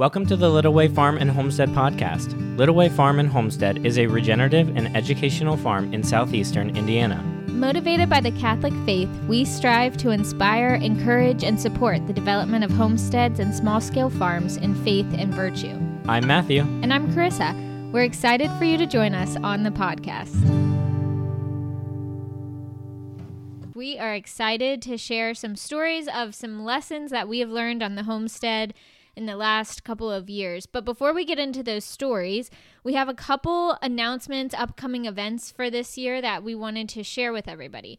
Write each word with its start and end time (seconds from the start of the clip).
Welcome 0.00 0.24
to 0.28 0.36
the 0.36 0.48
Little 0.48 0.72
Way 0.72 0.88
Farm 0.88 1.18
and 1.18 1.30
Homestead 1.30 1.68
podcast. 1.72 2.34
Little 2.56 2.74
Way 2.74 2.88
Farm 2.88 3.18
and 3.18 3.28
Homestead 3.28 3.84
is 3.84 3.98
a 3.98 4.06
regenerative 4.06 4.74
and 4.74 4.96
educational 4.96 5.58
farm 5.58 5.92
in 5.92 6.02
southeastern 6.02 6.74
Indiana. 6.74 7.22
Motivated 7.48 8.08
by 8.08 8.22
the 8.22 8.30
Catholic 8.30 8.72
faith, 8.86 9.10
we 9.28 9.44
strive 9.44 9.98
to 9.98 10.08
inspire, 10.08 10.76
encourage, 10.76 11.44
and 11.44 11.60
support 11.60 12.06
the 12.06 12.14
development 12.14 12.64
of 12.64 12.70
homesteads 12.70 13.40
and 13.40 13.54
small 13.54 13.78
scale 13.78 14.08
farms 14.08 14.56
in 14.56 14.74
faith 14.84 15.04
and 15.18 15.34
virtue. 15.34 15.78
I'm 16.08 16.26
Matthew. 16.26 16.62
And 16.62 16.94
I'm 16.94 17.12
Carissa. 17.12 17.92
We're 17.92 18.04
excited 18.04 18.50
for 18.52 18.64
you 18.64 18.78
to 18.78 18.86
join 18.86 19.12
us 19.12 19.36
on 19.44 19.64
the 19.64 19.70
podcast. 19.70 20.34
We 23.74 23.98
are 23.98 24.14
excited 24.14 24.80
to 24.80 24.96
share 24.96 25.34
some 25.34 25.56
stories 25.56 26.08
of 26.08 26.34
some 26.34 26.64
lessons 26.64 27.10
that 27.10 27.28
we 27.28 27.40
have 27.40 27.50
learned 27.50 27.82
on 27.82 27.96
the 27.96 28.04
homestead 28.04 28.72
in 29.16 29.26
the 29.26 29.36
last 29.36 29.84
couple 29.84 30.10
of 30.10 30.30
years. 30.30 30.66
But 30.66 30.84
before 30.84 31.12
we 31.12 31.24
get 31.24 31.38
into 31.38 31.62
those 31.62 31.84
stories, 31.84 32.50
we 32.82 32.94
have 32.94 33.08
a 33.08 33.14
couple 33.14 33.76
announcements, 33.82 34.54
upcoming 34.54 35.04
events 35.04 35.50
for 35.50 35.70
this 35.70 35.98
year 35.98 36.20
that 36.20 36.42
we 36.42 36.54
wanted 36.54 36.88
to 36.90 37.02
share 37.02 37.32
with 37.32 37.48
everybody. 37.48 37.98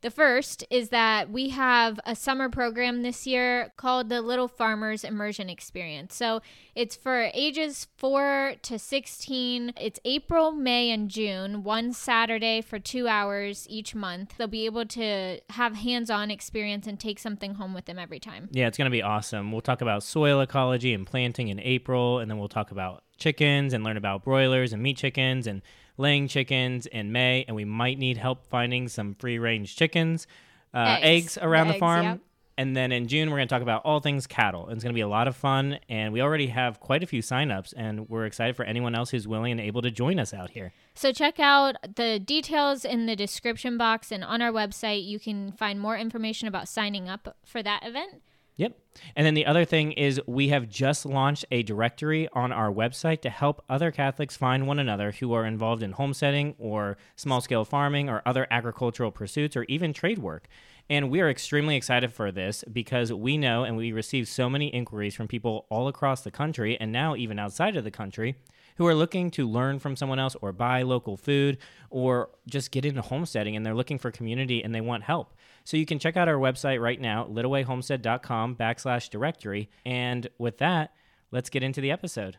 The 0.00 0.10
first 0.12 0.64
is 0.70 0.90
that 0.90 1.28
we 1.28 1.48
have 1.48 1.98
a 2.06 2.14
summer 2.14 2.48
program 2.48 3.02
this 3.02 3.26
year 3.26 3.72
called 3.76 4.08
the 4.08 4.22
Little 4.22 4.46
Farmers 4.46 5.02
Immersion 5.02 5.50
Experience. 5.50 6.14
So 6.14 6.40
it's 6.76 6.94
for 6.94 7.30
ages 7.34 7.88
4 7.96 8.54
to 8.62 8.78
16. 8.78 9.72
It's 9.76 9.98
April, 10.04 10.52
May, 10.52 10.90
and 10.90 11.08
June, 11.08 11.64
one 11.64 11.92
Saturday 11.92 12.60
for 12.60 12.78
two 12.78 13.08
hours 13.08 13.66
each 13.68 13.96
month. 13.96 14.34
They'll 14.38 14.46
be 14.46 14.66
able 14.66 14.86
to 14.86 15.40
have 15.50 15.74
hands 15.74 16.10
on 16.10 16.30
experience 16.30 16.86
and 16.86 17.00
take 17.00 17.18
something 17.18 17.54
home 17.54 17.74
with 17.74 17.86
them 17.86 17.98
every 17.98 18.20
time. 18.20 18.48
Yeah, 18.52 18.68
it's 18.68 18.78
going 18.78 18.86
to 18.86 18.90
be 18.90 19.02
awesome. 19.02 19.50
We'll 19.50 19.62
talk 19.62 19.80
about 19.80 20.04
soil 20.04 20.40
ecology 20.40 20.94
and 20.94 21.04
planting 21.04 21.48
in 21.48 21.58
April, 21.58 22.20
and 22.20 22.30
then 22.30 22.38
we'll 22.38 22.46
talk 22.46 22.70
about 22.70 23.02
chickens 23.18 23.72
and 23.72 23.84
learn 23.84 23.96
about 23.96 24.24
broilers 24.24 24.72
and 24.72 24.82
meat 24.82 24.96
chickens 24.96 25.46
and 25.46 25.62
laying 25.96 26.28
chickens 26.28 26.86
in 26.86 27.12
May, 27.12 27.44
and 27.46 27.56
we 27.56 27.64
might 27.64 27.98
need 27.98 28.16
help 28.16 28.46
finding 28.46 28.88
some 28.88 29.14
free 29.14 29.38
range 29.38 29.76
chickens, 29.76 30.26
uh, 30.72 30.98
eggs. 31.00 31.36
eggs. 31.36 31.38
around 31.38 31.68
the, 31.68 31.74
the 31.74 31.78
farm. 31.78 32.04
Yep. 32.04 32.20
And 32.58 32.76
then 32.76 32.90
in 32.90 33.06
June, 33.06 33.30
we're 33.30 33.36
going 33.36 33.46
to 33.46 33.54
talk 33.54 33.62
about 33.62 33.82
all 33.84 34.00
things 34.00 34.26
cattle. 34.26 34.68
It's 34.68 34.82
going 34.82 34.92
to 34.92 34.98
be 34.98 35.00
a 35.00 35.08
lot 35.08 35.28
of 35.28 35.36
fun. 35.36 35.78
And 35.88 36.12
we 36.12 36.20
already 36.20 36.48
have 36.48 36.80
quite 36.80 37.04
a 37.04 37.06
few 37.06 37.22
signups, 37.22 37.72
and 37.76 38.08
we're 38.08 38.26
excited 38.26 38.56
for 38.56 38.64
anyone 38.64 38.96
else 38.96 39.10
who's 39.10 39.28
willing 39.28 39.52
and 39.52 39.60
able 39.60 39.80
to 39.82 39.92
join 39.92 40.18
us 40.18 40.34
out 40.34 40.50
here. 40.50 40.72
So 40.96 41.12
check 41.12 41.38
out 41.38 41.76
the 41.94 42.18
details 42.18 42.84
in 42.84 43.06
the 43.06 43.14
description 43.14 43.78
box 43.78 44.10
and 44.10 44.24
on 44.24 44.42
our 44.42 44.50
website. 44.50 45.06
You 45.06 45.20
can 45.20 45.52
find 45.52 45.78
more 45.78 45.96
information 45.96 46.48
about 46.48 46.68
signing 46.68 47.08
up 47.08 47.36
for 47.44 47.62
that 47.62 47.86
event. 47.86 48.22
Yep. 48.58 48.76
And 49.14 49.24
then 49.24 49.34
the 49.34 49.46
other 49.46 49.64
thing 49.64 49.92
is 49.92 50.20
we 50.26 50.48
have 50.48 50.68
just 50.68 51.06
launched 51.06 51.44
a 51.52 51.62
directory 51.62 52.28
on 52.32 52.50
our 52.50 52.72
website 52.72 53.20
to 53.22 53.30
help 53.30 53.64
other 53.68 53.92
Catholics 53.92 54.36
find 54.36 54.66
one 54.66 54.80
another 54.80 55.12
who 55.12 55.32
are 55.32 55.46
involved 55.46 55.80
in 55.80 55.92
homesteading 55.92 56.56
or 56.58 56.98
small 57.14 57.40
scale 57.40 57.64
farming 57.64 58.08
or 58.10 58.20
other 58.26 58.48
agricultural 58.50 59.12
pursuits 59.12 59.56
or 59.56 59.62
even 59.68 59.92
trade 59.92 60.18
work. 60.18 60.48
And 60.90 61.08
we 61.08 61.20
are 61.20 61.30
extremely 61.30 61.76
excited 61.76 62.12
for 62.12 62.32
this 62.32 62.64
because 62.72 63.12
we 63.12 63.38
know 63.38 63.62
and 63.62 63.76
we 63.76 63.92
receive 63.92 64.26
so 64.26 64.50
many 64.50 64.66
inquiries 64.68 65.14
from 65.14 65.28
people 65.28 65.66
all 65.70 65.86
across 65.86 66.22
the 66.22 66.30
country 66.32 66.76
and 66.80 66.90
now 66.90 67.14
even 67.14 67.38
outside 67.38 67.76
of 67.76 67.84
the 67.84 67.92
country 67.92 68.34
who 68.76 68.86
are 68.86 68.94
looking 68.94 69.30
to 69.32 69.46
learn 69.46 69.78
from 69.78 69.94
someone 69.94 70.18
else 70.18 70.34
or 70.40 70.52
buy 70.52 70.82
local 70.82 71.16
food 71.16 71.58
or 71.90 72.30
just 72.48 72.70
get 72.70 72.84
into 72.84 73.02
homesteading 73.02 73.54
and 73.54 73.64
they're 73.66 73.74
looking 73.74 73.98
for 73.98 74.10
community 74.10 74.64
and 74.64 74.74
they 74.74 74.80
want 74.80 75.04
help. 75.04 75.34
So 75.68 75.76
you 75.76 75.84
can 75.84 75.98
check 75.98 76.16
out 76.16 76.28
our 76.28 76.36
website 76.36 76.80
right 76.80 76.98
now, 76.98 77.26
littlewayhomestead.com 77.26 78.56
backslash 78.56 79.10
directory. 79.10 79.68
And 79.84 80.26
with 80.38 80.56
that, 80.56 80.94
let's 81.30 81.50
get 81.50 81.62
into 81.62 81.82
the 81.82 81.90
episode. 81.90 82.38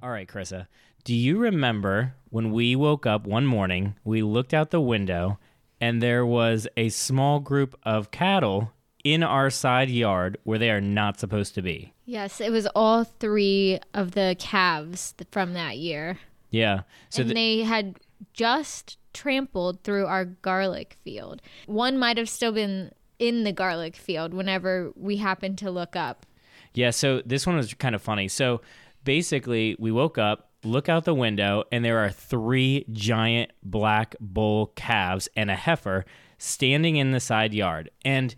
All 0.00 0.10
right, 0.10 0.28
Carissa, 0.28 0.68
do 1.02 1.12
you 1.12 1.38
remember 1.38 2.14
when 2.30 2.52
we 2.52 2.76
woke 2.76 3.04
up 3.04 3.26
one 3.26 3.46
morning, 3.46 3.96
we 4.04 4.22
looked 4.22 4.54
out 4.54 4.70
the 4.70 4.80
window, 4.80 5.40
and 5.80 6.00
there 6.00 6.24
was 6.24 6.68
a 6.76 6.90
small 6.90 7.40
group 7.40 7.76
of 7.82 8.12
cattle 8.12 8.70
in 9.04 9.22
our 9.22 9.50
side 9.50 9.90
yard 9.90 10.38
where 10.44 10.58
they 10.58 10.70
are 10.70 10.80
not 10.80 11.20
supposed 11.20 11.54
to 11.54 11.62
be. 11.62 11.92
Yes, 12.06 12.40
it 12.40 12.50
was 12.50 12.66
all 12.74 13.04
three 13.04 13.78
of 13.92 14.12
the 14.12 14.34
calves 14.38 15.14
from 15.30 15.52
that 15.52 15.78
year. 15.78 16.18
Yeah. 16.50 16.82
So 17.10 17.20
and 17.20 17.30
th- 17.30 17.34
they 17.34 17.62
had 17.64 17.98
just 18.32 18.98
trampled 19.12 19.82
through 19.84 20.06
our 20.06 20.24
garlic 20.24 20.96
field. 21.04 21.42
One 21.66 21.98
might 21.98 22.16
have 22.16 22.28
still 22.28 22.52
been 22.52 22.92
in 23.18 23.44
the 23.44 23.52
garlic 23.52 23.94
field 23.94 24.34
whenever 24.34 24.92
we 24.96 25.18
happened 25.18 25.58
to 25.58 25.70
look 25.70 25.94
up. 25.94 26.26
Yeah, 26.72 26.90
so 26.90 27.22
this 27.24 27.46
one 27.46 27.56
was 27.56 27.72
kind 27.74 27.94
of 27.94 28.02
funny. 28.02 28.26
So 28.28 28.60
basically, 29.04 29.76
we 29.78 29.92
woke 29.92 30.18
up, 30.18 30.50
look 30.64 30.88
out 30.88 31.04
the 31.04 31.14
window, 31.14 31.64
and 31.70 31.84
there 31.84 31.98
are 31.98 32.10
three 32.10 32.84
giant 32.90 33.52
black 33.62 34.16
bull 34.20 34.72
calves 34.74 35.28
and 35.36 35.50
a 35.50 35.54
heifer 35.54 36.04
standing 36.38 36.96
in 36.96 37.12
the 37.12 37.20
side 37.20 37.54
yard. 37.54 37.90
And 38.04 38.34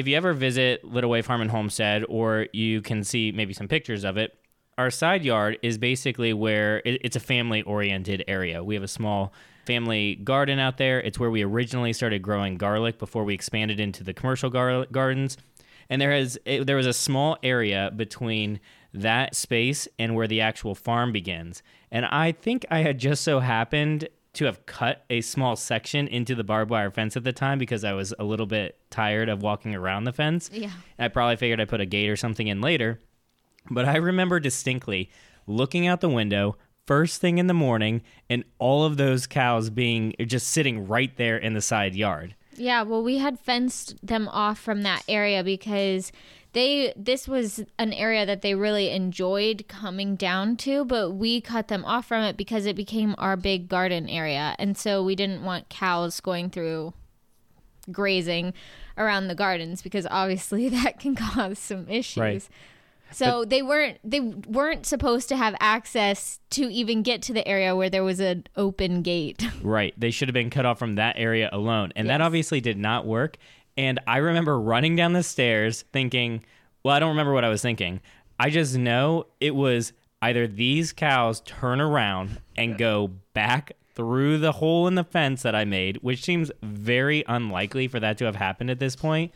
if 0.00 0.08
you 0.08 0.16
ever 0.16 0.32
visit 0.32 0.82
Little 0.82 1.10
Way 1.10 1.20
Farm 1.20 1.42
and 1.42 1.50
Homestead, 1.50 2.04
or 2.08 2.48
you 2.52 2.80
can 2.80 3.04
see 3.04 3.32
maybe 3.32 3.52
some 3.52 3.68
pictures 3.68 4.02
of 4.02 4.16
it, 4.16 4.34
our 4.78 4.90
side 4.90 5.24
yard 5.24 5.58
is 5.62 5.76
basically 5.76 6.32
where 6.32 6.78
it, 6.86 7.02
it's 7.04 7.16
a 7.16 7.20
family 7.20 7.60
oriented 7.62 8.24
area. 8.26 8.64
We 8.64 8.74
have 8.74 8.82
a 8.82 8.88
small 8.88 9.34
family 9.66 10.14
garden 10.16 10.58
out 10.58 10.78
there. 10.78 11.00
It's 11.00 11.18
where 11.18 11.30
we 11.30 11.42
originally 11.42 11.92
started 11.92 12.22
growing 12.22 12.56
garlic 12.56 12.98
before 12.98 13.24
we 13.24 13.34
expanded 13.34 13.78
into 13.78 14.02
the 14.02 14.14
commercial 14.14 14.48
gar- 14.48 14.86
gardens. 14.86 15.36
And 15.90 16.00
there 16.00 16.12
has 16.12 16.38
it, 16.46 16.66
there 16.66 16.76
was 16.76 16.86
a 16.86 16.94
small 16.94 17.36
area 17.42 17.92
between 17.94 18.58
that 18.94 19.36
space 19.36 19.86
and 19.98 20.14
where 20.14 20.26
the 20.26 20.40
actual 20.40 20.74
farm 20.74 21.12
begins. 21.12 21.62
And 21.90 22.06
I 22.06 22.32
think 22.32 22.64
I 22.70 22.78
had 22.78 22.98
just 22.98 23.22
so 23.22 23.40
happened 23.40 24.08
to 24.34 24.44
have 24.44 24.64
cut 24.66 25.04
a 25.10 25.20
small 25.20 25.56
section 25.56 26.06
into 26.06 26.34
the 26.34 26.44
barbed 26.44 26.70
wire 26.70 26.90
fence 26.90 27.16
at 27.16 27.24
the 27.24 27.32
time 27.32 27.58
because 27.58 27.84
I 27.84 27.92
was 27.92 28.14
a 28.18 28.24
little 28.24 28.46
bit 28.46 28.78
tired 28.90 29.28
of 29.28 29.42
walking 29.42 29.74
around 29.74 30.04
the 30.04 30.12
fence. 30.12 30.50
Yeah. 30.52 30.70
I 30.98 31.08
probably 31.08 31.36
figured 31.36 31.60
I'd 31.60 31.68
put 31.68 31.80
a 31.80 31.86
gate 31.86 32.08
or 32.08 32.16
something 32.16 32.46
in 32.46 32.60
later. 32.60 33.00
But 33.70 33.86
I 33.86 33.96
remember 33.96 34.40
distinctly 34.40 35.10
looking 35.46 35.86
out 35.86 36.00
the 36.00 36.08
window 36.08 36.56
first 36.86 37.20
thing 37.20 37.38
in 37.38 37.46
the 37.46 37.54
morning 37.54 38.02
and 38.28 38.44
all 38.58 38.84
of 38.84 38.96
those 38.96 39.26
cows 39.26 39.70
being 39.70 40.14
just 40.26 40.48
sitting 40.48 40.86
right 40.88 41.16
there 41.16 41.36
in 41.36 41.54
the 41.54 41.60
side 41.60 41.94
yard. 41.94 42.34
Yeah, 42.56 42.82
well, 42.82 43.02
we 43.02 43.18
had 43.18 43.38
fenced 43.38 43.94
them 44.06 44.28
off 44.28 44.58
from 44.58 44.82
that 44.82 45.02
area 45.08 45.42
because 45.44 46.12
they 46.52 46.92
this 46.96 47.28
was 47.28 47.64
an 47.78 47.92
area 47.92 48.26
that 48.26 48.42
they 48.42 48.54
really 48.54 48.90
enjoyed 48.90 49.64
coming 49.68 50.16
down 50.16 50.56
to 50.56 50.84
but 50.84 51.12
we 51.12 51.40
cut 51.40 51.68
them 51.68 51.84
off 51.84 52.06
from 52.06 52.22
it 52.22 52.36
because 52.36 52.66
it 52.66 52.76
became 52.76 53.14
our 53.18 53.36
big 53.36 53.68
garden 53.68 54.08
area 54.08 54.54
and 54.58 54.76
so 54.76 55.02
we 55.02 55.14
didn't 55.14 55.42
want 55.42 55.68
cows 55.68 56.20
going 56.20 56.50
through 56.50 56.92
grazing 57.90 58.52
around 58.98 59.28
the 59.28 59.34
gardens 59.34 59.82
because 59.82 60.06
obviously 60.10 60.68
that 60.68 60.98
can 60.98 61.14
cause 61.14 61.58
some 61.58 61.88
issues 61.88 62.16
right. 62.16 62.48
So 63.12 63.40
but, 63.40 63.50
they 63.50 63.62
weren't 63.62 63.98
they 64.04 64.20
weren't 64.20 64.86
supposed 64.86 65.28
to 65.30 65.36
have 65.36 65.54
access 65.60 66.40
to 66.50 66.62
even 66.72 67.02
get 67.02 67.22
to 67.22 67.32
the 67.32 67.46
area 67.46 67.74
where 67.74 67.90
there 67.90 68.04
was 68.04 68.20
an 68.20 68.44
open 68.56 69.02
gate. 69.02 69.44
Right. 69.62 69.94
They 69.98 70.10
should 70.10 70.28
have 70.28 70.34
been 70.34 70.48
cut 70.48 70.64
off 70.64 70.78
from 70.78 70.94
that 70.94 71.16
area 71.18 71.50
alone. 71.52 71.92
And 71.94 72.06
yes. 72.06 72.14
that 72.14 72.20
obviously 72.22 72.60
did 72.60 72.78
not 72.78 73.04
work. 73.04 73.36
And 73.76 74.00
I 74.06 74.18
remember 74.18 74.60
running 74.60 74.96
down 74.96 75.12
the 75.12 75.22
stairs 75.22 75.84
thinking, 75.92 76.44
well, 76.82 76.94
I 76.94 76.98
don't 76.98 77.10
remember 77.10 77.32
what 77.32 77.44
I 77.44 77.48
was 77.48 77.62
thinking. 77.62 78.00
I 78.38 78.50
just 78.50 78.76
know 78.76 79.26
it 79.40 79.54
was 79.54 79.92
either 80.22 80.46
these 80.46 80.92
cows 80.92 81.40
turn 81.40 81.80
around 81.80 82.40
and 82.56 82.78
go 82.78 83.08
back 83.32 83.72
through 83.94 84.38
the 84.38 84.52
hole 84.52 84.86
in 84.86 84.94
the 84.94 85.04
fence 85.04 85.42
that 85.42 85.54
I 85.54 85.64
made, 85.64 85.98
which 85.98 86.22
seems 86.22 86.50
very 86.62 87.24
unlikely 87.26 87.88
for 87.88 88.00
that 88.00 88.18
to 88.18 88.24
have 88.24 88.36
happened 88.36 88.70
at 88.70 88.78
this 88.78 88.96
point, 88.96 89.32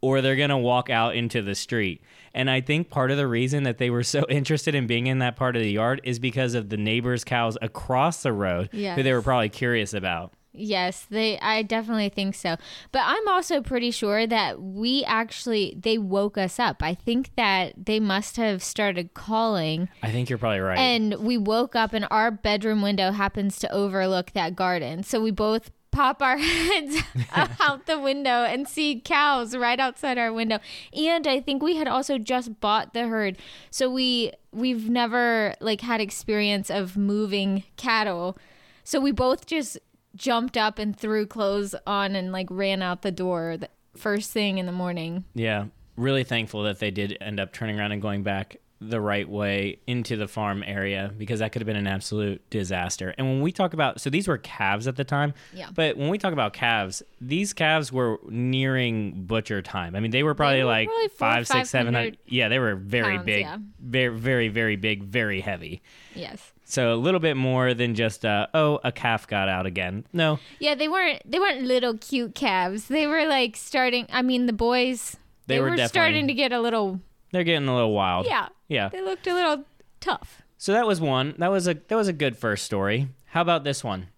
or 0.00 0.20
they're 0.20 0.36
going 0.36 0.50
to 0.50 0.56
walk 0.56 0.90
out 0.90 1.14
into 1.14 1.42
the 1.42 1.54
street. 1.54 2.02
And 2.34 2.50
I 2.50 2.60
think 2.60 2.90
part 2.90 3.10
of 3.10 3.16
the 3.16 3.26
reason 3.26 3.64
that 3.64 3.78
they 3.78 3.90
were 3.90 4.02
so 4.02 4.24
interested 4.28 4.74
in 4.74 4.86
being 4.86 5.06
in 5.06 5.18
that 5.20 5.36
part 5.36 5.56
of 5.56 5.62
the 5.62 5.70
yard 5.70 6.00
is 6.04 6.18
because 6.18 6.54
of 6.54 6.68
the 6.68 6.76
neighbors' 6.76 7.24
cows 7.24 7.56
across 7.62 8.22
the 8.22 8.32
road 8.32 8.70
yes. 8.72 8.96
who 8.96 9.02
they 9.02 9.12
were 9.12 9.22
probably 9.22 9.48
curious 9.48 9.94
about. 9.94 10.32
Yes, 10.58 11.06
they 11.08 11.38
I 11.38 11.62
definitely 11.62 12.08
think 12.08 12.34
so. 12.34 12.56
But 12.92 13.02
I'm 13.04 13.26
also 13.28 13.60
pretty 13.60 13.90
sure 13.90 14.26
that 14.26 14.60
we 14.60 15.04
actually 15.04 15.76
they 15.80 15.98
woke 15.98 16.36
us 16.36 16.58
up. 16.58 16.82
I 16.82 16.94
think 16.94 17.30
that 17.36 17.86
they 17.86 18.00
must 18.00 18.36
have 18.36 18.62
started 18.62 19.14
calling. 19.14 19.88
I 20.02 20.10
think 20.10 20.28
you're 20.28 20.38
probably 20.38 20.60
right. 20.60 20.78
And 20.78 21.14
we 21.16 21.38
woke 21.38 21.76
up 21.76 21.92
and 21.92 22.06
our 22.10 22.30
bedroom 22.30 22.82
window 22.82 23.12
happens 23.12 23.58
to 23.60 23.72
overlook 23.72 24.32
that 24.32 24.56
garden. 24.56 25.02
So 25.02 25.20
we 25.20 25.30
both 25.30 25.70
pop 25.90 26.22
our 26.22 26.38
heads 26.38 27.02
out 27.60 27.86
the 27.86 27.98
window 27.98 28.44
and 28.44 28.68
see 28.68 29.00
cows 29.00 29.56
right 29.56 29.80
outside 29.80 30.18
our 30.18 30.32
window. 30.32 30.58
And 30.92 31.26
I 31.26 31.40
think 31.40 31.62
we 31.62 31.76
had 31.76 31.88
also 31.88 32.18
just 32.18 32.60
bought 32.60 32.94
the 32.94 33.08
herd. 33.08 33.38
So 33.70 33.90
we 33.90 34.32
we've 34.52 34.88
never 34.88 35.54
like 35.60 35.80
had 35.80 36.00
experience 36.00 36.70
of 36.70 36.96
moving 36.96 37.64
cattle. 37.76 38.38
So 38.84 39.00
we 39.00 39.12
both 39.12 39.46
just 39.46 39.78
jumped 40.18 40.56
up 40.56 40.78
and 40.78 40.96
threw 40.98 41.26
clothes 41.26 41.74
on 41.86 42.14
and 42.14 42.32
like 42.32 42.48
ran 42.50 42.82
out 42.82 43.02
the 43.02 43.12
door 43.12 43.56
the 43.56 43.70
first 43.96 44.30
thing 44.30 44.58
in 44.58 44.66
the 44.66 44.72
morning. 44.72 45.24
Yeah, 45.34 45.66
really 45.96 46.24
thankful 46.24 46.64
that 46.64 46.78
they 46.78 46.90
did 46.90 47.16
end 47.20 47.40
up 47.40 47.52
turning 47.52 47.78
around 47.78 47.92
and 47.92 48.02
going 48.02 48.22
back 48.22 48.58
the 48.80 49.00
right 49.00 49.28
way 49.28 49.78
into 49.88 50.16
the 50.16 50.28
farm 50.28 50.62
area 50.64 51.12
because 51.18 51.40
that 51.40 51.50
could 51.50 51.60
have 51.60 51.66
been 51.66 51.76
an 51.76 51.88
absolute 51.88 52.48
disaster. 52.48 53.12
And 53.18 53.26
when 53.26 53.40
we 53.40 53.50
talk 53.50 53.74
about, 53.74 54.00
so 54.00 54.08
these 54.08 54.28
were 54.28 54.38
calves 54.38 54.86
at 54.86 54.94
the 54.94 55.02
time, 55.02 55.34
Yeah. 55.52 55.70
But 55.74 55.96
when 55.96 56.08
we 56.08 56.18
talk 56.18 56.32
about 56.32 56.52
calves, 56.52 57.02
these 57.20 57.52
calves 57.52 57.92
were 57.92 58.20
nearing 58.28 59.24
butcher 59.24 59.62
time. 59.62 59.96
I 59.96 60.00
mean, 60.00 60.12
they 60.12 60.22
were 60.22 60.34
probably 60.34 60.60
were 60.60 60.66
like 60.66 60.88
probably 60.88 61.08
four, 61.08 61.18
five, 61.18 61.46
six, 61.48 61.70
seven 61.70 61.94
500 61.94 61.98
hundred. 61.98 62.18
Yeah, 62.26 62.48
they 62.48 62.60
were 62.60 62.76
very 62.76 63.16
pounds, 63.16 63.26
big, 63.26 63.40
yeah. 63.40 63.58
very, 63.80 64.16
very, 64.16 64.48
very 64.48 64.76
big, 64.76 65.02
very 65.02 65.40
heavy. 65.40 65.82
Yes. 66.14 66.52
So 66.70 66.92
a 66.92 66.96
little 66.96 67.18
bit 67.18 67.34
more 67.34 67.72
than 67.72 67.94
just 67.94 68.26
uh, 68.26 68.46
oh, 68.52 68.78
a 68.84 68.92
calf 68.92 69.26
got 69.26 69.48
out 69.48 69.64
again. 69.64 70.04
No, 70.12 70.38
Yeah, 70.60 70.74
they 70.74 70.86
weren't 70.86 71.22
they 71.24 71.38
weren't 71.38 71.62
little 71.62 71.96
cute 71.96 72.34
calves. 72.34 72.88
They 72.88 73.06
were 73.06 73.26
like 73.26 73.56
starting 73.56 74.06
I 74.12 74.20
mean 74.20 74.44
the 74.44 74.52
boys 74.52 75.16
They 75.46 75.56
they, 75.56 75.60
were 75.62 75.70
were, 75.70 75.88
starting 75.88 76.26
to 76.28 76.34
get 76.34 76.52
a 76.52 76.60
little 76.60 77.00
they're 77.32 77.44
getting 77.44 77.68
a 77.68 77.74
little 77.74 77.94
wild. 77.94 78.26
yeah. 78.26 78.48
yeah. 78.68 78.90
They 78.90 79.02
looked 79.02 79.26
a 79.26 79.34
little 79.34 79.64
tough. 80.00 80.42
So 80.58 80.72
that 80.72 80.86
was 80.86 81.00
one. 81.00 81.34
That 81.38 81.50
was 81.50 81.68
a 81.68 81.74
that 81.74 81.96
was 81.96 82.08
a 82.08 82.12
good 82.12 82.36
first 82.36 82.66
story. 82.66 83.08
How 83.26 83.40
about 83.40 83.64
this 83.64 83.82
one? 83.82 84.08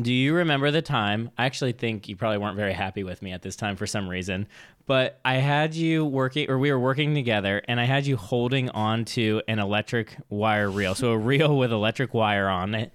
Do 0.00 0.14
you 0.14 0.34
remember 0.34 0.70
the 0.70 0.82
time? 0.82 1.30
I 1.36 1.44
actually 1.46 1.72
think 1.72 2.08
you 2.08 2.16
probably 2.16 2.38
weren't 2.38 2.56
very 2.56 2.72
happy 2.72 3.02
with 3.02 3.20
me 3.22 3.32
at 3.32 3.42
this 3.42 3.56
time 3.56 3.76
for 3.76 3.86
some 3.86 4.08
reason, 4.08 4.46
but 4.86 5.20
I 5.24 5.34
had 5.36 5.74
you 5.74 6.04
working, 6.04 6.50
or 6.50 6.58
we 6.58 6.70
were 6.72 6.78
working 6.78 7.14
together, 7.14 7.62
and 7.68 7.80
I 7.80 7.84
had 7.84 8.06
you 8.06 8.16
holding 8.16 8.70
on 8.70 9.04
to 9.06 9.42
an 9.48 9.58
electric 9.58 10.16
wire 10.28 10.70
reel. 10.70 10.94
So 10.94 11.12
a 11.12 11.18
reel 11.30 11.56
with 11.56 11.72
electric 11.72 12.12
wire 12.14 12.48
on 12.48 12.74
it. 12.74 12.92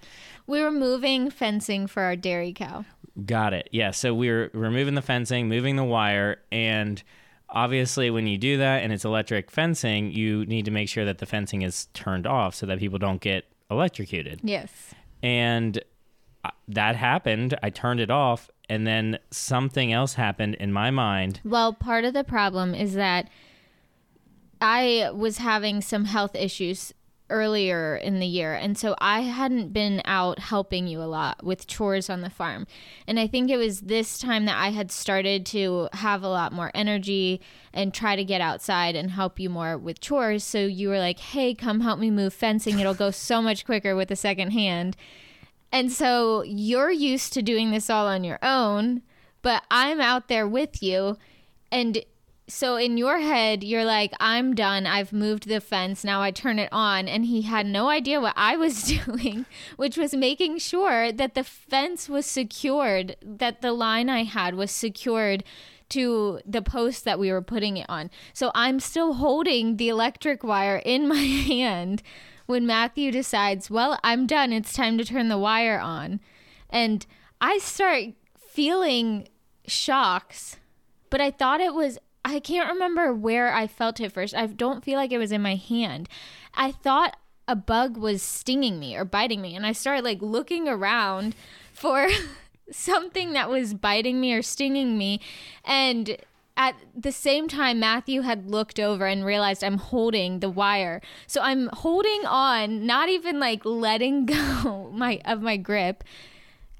We 0.48 0.62
were 0.62 0.72
moving 0.72 1.30
fencing 1.30 1.88
for 1.88 2.04
our 2.04 2.16
dairy 2.16 2.54
cow. 2.54 2.86
Got 3.26 3.54
it. 3.54 3.70
Yeah. 3.72 3.92
So 3.92 4.14
we 4.14 4.30
were 4.30 4.52
removing 4.54 4.96
the 4.96 5.02
fencing, 5.02 5.48
moving 5.48 5.76
the 5.78 5.84
wire, 5.86 6.42
and 6.52 7.02
obviously, 7.50 8.10
when 8.10 8.28
you 8.28 8.38
do 8.38 8.58
that 8.58 8.84
and 8.84 8.92
it's 8.92 9.06
electric 9.06 9.50
fencing, 9.50 10.12
you 10.12 10.46
need 10.46 10.66
to 10.66 10.72
make 10.72 10.90
sure 10.90 11.06
that 11.06 11.20
the 11.20 11.26
fencing 11.26 11.62
is 11.62 11.86
turned 11.94 12.28
off 12.28 12.54
so 12.56 12.66
that 12.66 12.80
people 12.80 13.00
don't 13.00 13.22
get 13.22 13.46
electrocuted. 13.72 14.42
Yes. 14.44 14.94
and 15.24 15.82
that 16.68 16.96
happened. 16.96 17.58
I 17.62 17.70
turned 17.70 18.00
it 18.00 18.10
off, 18.10 18.50
and 18.70 18.86
then 18.86 19.20
something 19.32 19.92
else 19.92 20.16
happened 20.16 20.56
in 20.56 20.72
my 20.72 20.92
mind. 20.92 21.42
Well, 21.44 21.74
part 21.74 22.06
of 22.06 22.14
the 22.14 22.24
problem 22.24 22.74
is 22.74 22.94
that 22.94 23.30
I 24.62 25.12
was 25.14 25.38
having 25.40 25.82
some 25.82 26.06
health 26.06 26.36
issues 26.36 26.94
earlier 27.30 27.96
in 27.96 28.20
the 28.20 28.28
year. 28.28 28.54
And 28.54 28.78
so 28.78 28.96
I 29.00 29.22
hadn't 29.22 29.74
been 29.74 30.02
out 30.06 30.40
helping 30.40 30.88
you 30.88 31.02
a 31.02 31.06
lot 31.06 31.44
with 31.44 31.66
chores 31.66 32.10
on 32.10 32.22
the 32.22 32.30
farm. 32.30 32.68
And 33.08 33.20
I 33.20 33.28
think 33.28 33.50
it 33.50 33.58
was 33.58 33.82
this 33.82 34.20
time 34.20 34.46
that 34.46 34.58
I 34.58 34.70
had 34.70 34.92
started 34.92 35.46
to 35.48 35.90
have 35.94 36.22
a 36.22 36.28
lot 36.28 36.54
more 36.54 36.72
energy 36.76 37.42
and 37.74 37.94
try 37.94 38.16
to 38.16 38.24
get 38.24 38.42
outside 38.42 38.96
and 38.96 39.12
help 39.12 39.40
you 39.40 39.50
more 39.50 39.78
with 39.78 40.00
chores. 40.00 40.44
So 40.44 40.60
you 40.60 40.90
were 40.90 41.00
like, 41.00 41.20
hey, 41.20 41.56
come 41.56 41.82
help 41.82 42.00
me 42.00 42.12
move 42.12 42.34
fencing. 42.34 42.80
It'll 42.80 42.94
go 42.94 43.12
so 43.12 43.42
much 43.42 43.66
quicker 43.66 43.96
with 43.96 44.12
a 44.12 44.16
second 44.16 44.52
hand. 44.52 44.96
And 45.72 45.92
so 45.92 46.42
you're 46.44 46.92
used 46.92 47.34
to 47.34 47.42
doing 47.42 47.72
this 47.72 47.90
all 47.90 48.08
on 48.08 48.24
your 48.24 48.40
own, 48.42 49.02
but 49.42 49.64
I'm 49.70 50.00
out 50.00 50.28
there 50.28 50.48
with 50.48 50.82
you. 50.82 51.18
And 51.72 52.04
so 52.48 52.76
in 52.76 52.98
your 52.98 53.20
head, 53.20 53.64
you're 53.64 53.86
like, 53.86 54.14
I'm 54.20 54.54
done. 54.54 54.86
I've 54.86 55.12
moved 55.12 55.48
the 55.48 55.60
fence. 55.60 56.04
Now 56.04 56.22
I 56.22 56.32
turn 56.32 56.60
it 56.60 56.70
on. 56.72 57.08
And 57.08 57.26
he 57.26 57.42
had 57.42 57.66
no 57.66 57.90
idea 57.90 58.22
what 58.22 58.36
I 58.38 58.56
was 58.56 58.84
doing, 59.06 59.46
which 59.76 59.98
was 59.98 60.14
making 60.14 60.60
sure 60.60 61.12
that 61.12 61.34
the 61.34 61.44
fence 61.44 62.08
was 62.08 62.26
secured, 62.26 63.16
that 63.22 63.62
the 63.62 63.74
line 63.74 64.10
I 64.10 64.24
had 64.24 64.56
was 64.56 64.72
secured 64.72 65.44
to 65.90 66.40
the 66.46 66.62
post 66.62 67.06
that 67.06 67.20
we 67.20 67.32
were 67.32 67.42
putting 67.42 67.78
it 67.78 67.86
on. 67.90 68.10
So 68.34 68.52
I'm 68.56 68.80
still 68.80 69.16
holding 69.16 69.78
the 69.78 69.90
electric 69.90 70.44
wire 70.44 70.82
in 70.84 71.08
my 71.08 71.16
hand 71.18 72.02
when 72.46 72.66
Matthew 72.66 73.12
decides, 73.12 73.70
well, 73.70 74.00
I'm 74.04 74.28
done. 74.28 74.54
It's 74.54 74.74
time 74.74 74.98
to 74.98 75.06
turn 75.06 75.30
the 75.30 75.38
wire 75.38 75.80
on. 75.80 76.20
And 76.70 77.06
I 77.42 77.58
start 77.58 78.14
feeling 78.38 79.28
shocks, 79.68 80.58
but 81.10 81.22
I 81.22 81.32
thought 81.32 81.62
it 81.62 81.74
was, 81.74 81.98
I 82.24 82.40
can't 82.40 82.72
remember 82.72 83.14
where 83.14 83.54
I 83.54 83.68
felt 83.68 84.00
it 84.00 84.12
first. 84.12 84.36
I 84.36 84.46
don't 84.48 84.84
feel 84.84 84.98
like 84.98 85.12
it 85.12 85.18
was 85.18 85.32
in 85.32 85.42
my 85.42 85.56
hand. 85.56 86.08
I 86.54 86.72
thought 86.72 87.18
a 87.48 87.56
bug 87.56 87.98
was 87.98 88.22
stinging 88.22 88.80
me 88.80 88.96
or 88.96 89.06
biting 89.06 89.42
me. 89.42 89.56
And 89.56 89.66
I 89.66 89.72
started 89.72 90.04
like 90.04 90.22
looking 90.22 90.68
around 90.68 91.36
for 91.74 92.10
something 92.72 93.34
that 93.34 93.50
was 93.50 93.74
biting 93.74 94.20
me 94.20 94.34
or 94.34 94.42
stinging 94.42 94.98
me. 94.98 95.20
And 95.64 96.18
at 96.58 96.76
the 96.96 97.12
same 97.12 97.48
time, 97.48 97.80
Matthew 97.80 98.22
had 98.22 98.50
looked 98.50 98.80
over 98.80 99.06
and 99.06 99.26
realized 99.26 99.64
I'm 99.64 99.78
holding 99.78 100.40
the 100.40 100.50
wire. 100.50 101.02
So 101.28 101.42
I'm 101.42 101.70
holding 101.74 102.26
on, 102.26 102.86
not 102.86 103.10
even 103.10 103.40
like 103.40 103.66
letting 103.66 104.26
go 104.64 104.90
my 104.94 105.20
of 105.26 105.42
my 105.42 105.58
grip. 105.58 106.04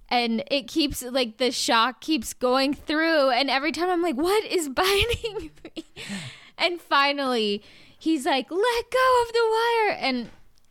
And 0.08 0.44
it 0.52 0.68
keeps 0.68 1.04
like 1.04 1.38
the 1.38 1.52
shock 1.52 2.00
keeps 2.00 2.34
going 2.34 2.74
through. 2.74 3.32
And 3.32 3.50
every 3.50 3.72
time 3.72 3.90
I'm 3.90 4.02
like, 4.02 4.16
what 4.16 4.46
is 4.46 4.70
biting 4.70 5.52
me? 5.76 5.86
And 6.58 6.80
finally, 6.80 7.62
he's 7.98 8.26
like, 8.26 8.50
let 8.50 8.92
go 8.92 9.24
of 9.24 9.34
the 9.34 9.50
wire. 9.52 9.98
And 10.00 10.30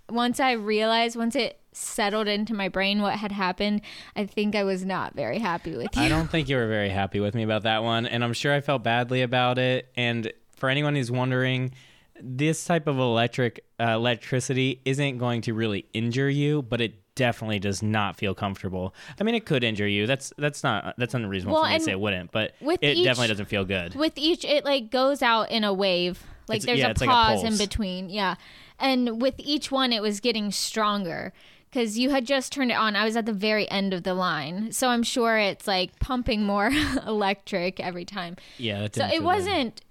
once 0.08 0.40
I 0.40 0.52
realized, 0.52 1.16
once 1.16 1.36
it 1.36 1.58
settled 1.76 2.28
into 2.28 2.54
my 2.54 2.68
brain 2.68 3.02
what 3.02 3.14
had 3.16 3.32
happened, 3.32 3.80
I 4.16 4.26
think 4.26 4.54
I 4.54 4.64
was 4.64 4.84
not 4.84 5.14
very 5.14 5.38
happy 5.38 5.76
with 5.76 5.94
you. 5.96 6.02
I 6.02 6.08
don't 6.08 6.30
think 6.30 6.48
you 6.48 6.56
were 6.56 6.68
very 6.68 6.88
happy 6.90 7.20
with 7.20 7.34
me 7.34 7.42
about 7.42 7.62
that 7.64 7.82
one, 7.82 8.06
and 8.06 8.22
I'm 8.24 8.32
sure 8.32 8.52
I 8.52 8.60
felt 8.60 8.82
badly 8.82 9.22
about 9.22 9.58
it. 9.58 9.88
And 9.96 10.32
for 10.56 10.68
anyone 10.68 10.94
who's 10.94 11.10
wondering, 11.10 11.72
this 12.20 12.64
type 12.64 12.86
of 12.86 12.98
electric 12.98 13.64
uh, 13.80 13.84
electricity 13.90 14.80
isn't 14.84 15.18
going 15.18 15.40
to 15.42 15.52
really 15.54 15.86
injure 15.92 16.28
you, 16.30 16.62
but 16.62 16.80
it 16.80 16.94
definitely 17.16 17.58
does 17.58 17.82
not 17.82 18.16
feel 18.16 18.34
comfortable. 18.34 18.94
I 19.20 19.24
mean, 19.24 19.34
it 19.34 19.46
could 19.46 19.62
injure 19.64 19.86
you. 19.86 20.06
That's 20.06 20.32
that's 20.38 20.62
not 20.62 20.94
that's 20.96 21.14
unreasonable 21.14 21.54
Well, 21.54 21.64
for 21.64 21.70
me 21.70 21.78
to 21.78 21.84
say 21.84 21.90
it 21.92 22.00
wouldn't, 22.00 22.30
but 22.32 22.54
with 22.60 22.80
it 22.82 22.96
each- 22.96 23.04
definitely 23.04 23.28
doesn't 23.28 23.46
feel 23.46 23.64
good. 23.64 23.94
with 23.94 24.14
each 24.16 24.44
it 24.44 24.64
like 24.64 24.90
goes 24.90 25.22
out 25.22 25.50
in 25.50 25.64
a 25.64 25.72
wave 25.72 26.22
like 26.48 26.58
It's- 26.58 26.66
there's 26.66 26.78
yeah, 26.80 26.88
a 26.88 26.90
it's 26.90 27.00
like 27.00 27.08
a 27.10 27.12
pause 27.12 27.42
in 27.44 27.56
between 27.56 28.10
yeah 28.10 28.34
and 28.78 29.22
with 29.22 29.34
each 29.38 29.70
one 29.70 29.92
it 29.92 30.02
was 30.02 30.20
getting 30.20 30.50
stronger 30.50 31.32
because 31.74 31.98
you 31.98 32.10
had 32.10 32.24
just 32.24 32.52
turned 32.52 32.70
it 32.70 32.74
on. 32.74 32.94
I 32.94 33.04
was 33.04 33.16
at 33.16 33.26
the 33.26 33.32
very 33.32 33.68
end 33.68 33.92
of 33.92 34.04
the 34.04 34.14
line. 34.14 34.70
So 34.70 34.88
i'm 34.88 35.02
sure 35.02 35.36
it's 35.38 35.66
like 35.66 35.98
pumping 35.98 36.44
more 36.44 36.70
electric 37.06 37.80
every 37.80 38.04
time. 38.04 38.36
Yeah, 38.58 38.82
that 38.82 38.94
so 38.94 39.06
it 39.06 39.22
wasn't 39.24 39.82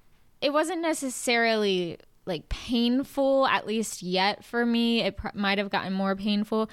it 0.42 0.54
wasn't 0.54 0.82
necessarily 0.82 1.98
like 2.26 2.48
painful 2.48 3.46
at 3.48 3.68
least 3.68 4.02
yet 4.02 4.46
for 4.46 4.66
me. 4.66 5.02
It 5.02 5.18
pr- 5.18 5.28
might 5.34 5.58
have 5.58 5.70
gotten 5.70 5.92
more 5.94 6.16
painful. 6.16 6.70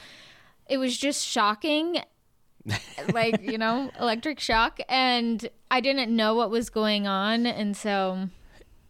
It 0.68 0.76
was 0.78 0.96
just 0.96 1.26
shocking 1.26 2.02
like 3.12 3.42
you 3.42 3.58
know 3.58 3.90
electric 3.98 4.38
shock. 4.38 4.78
And 4.88 5.48
i 5.72 5.80
didn't 5.80 6.14
know 6.14 6.34
what 6.36 6.50
was 6.50 6.70
going 6.70 7.08
on. 7.08 7.46
And 7.46 7.76
so 7.76 8.28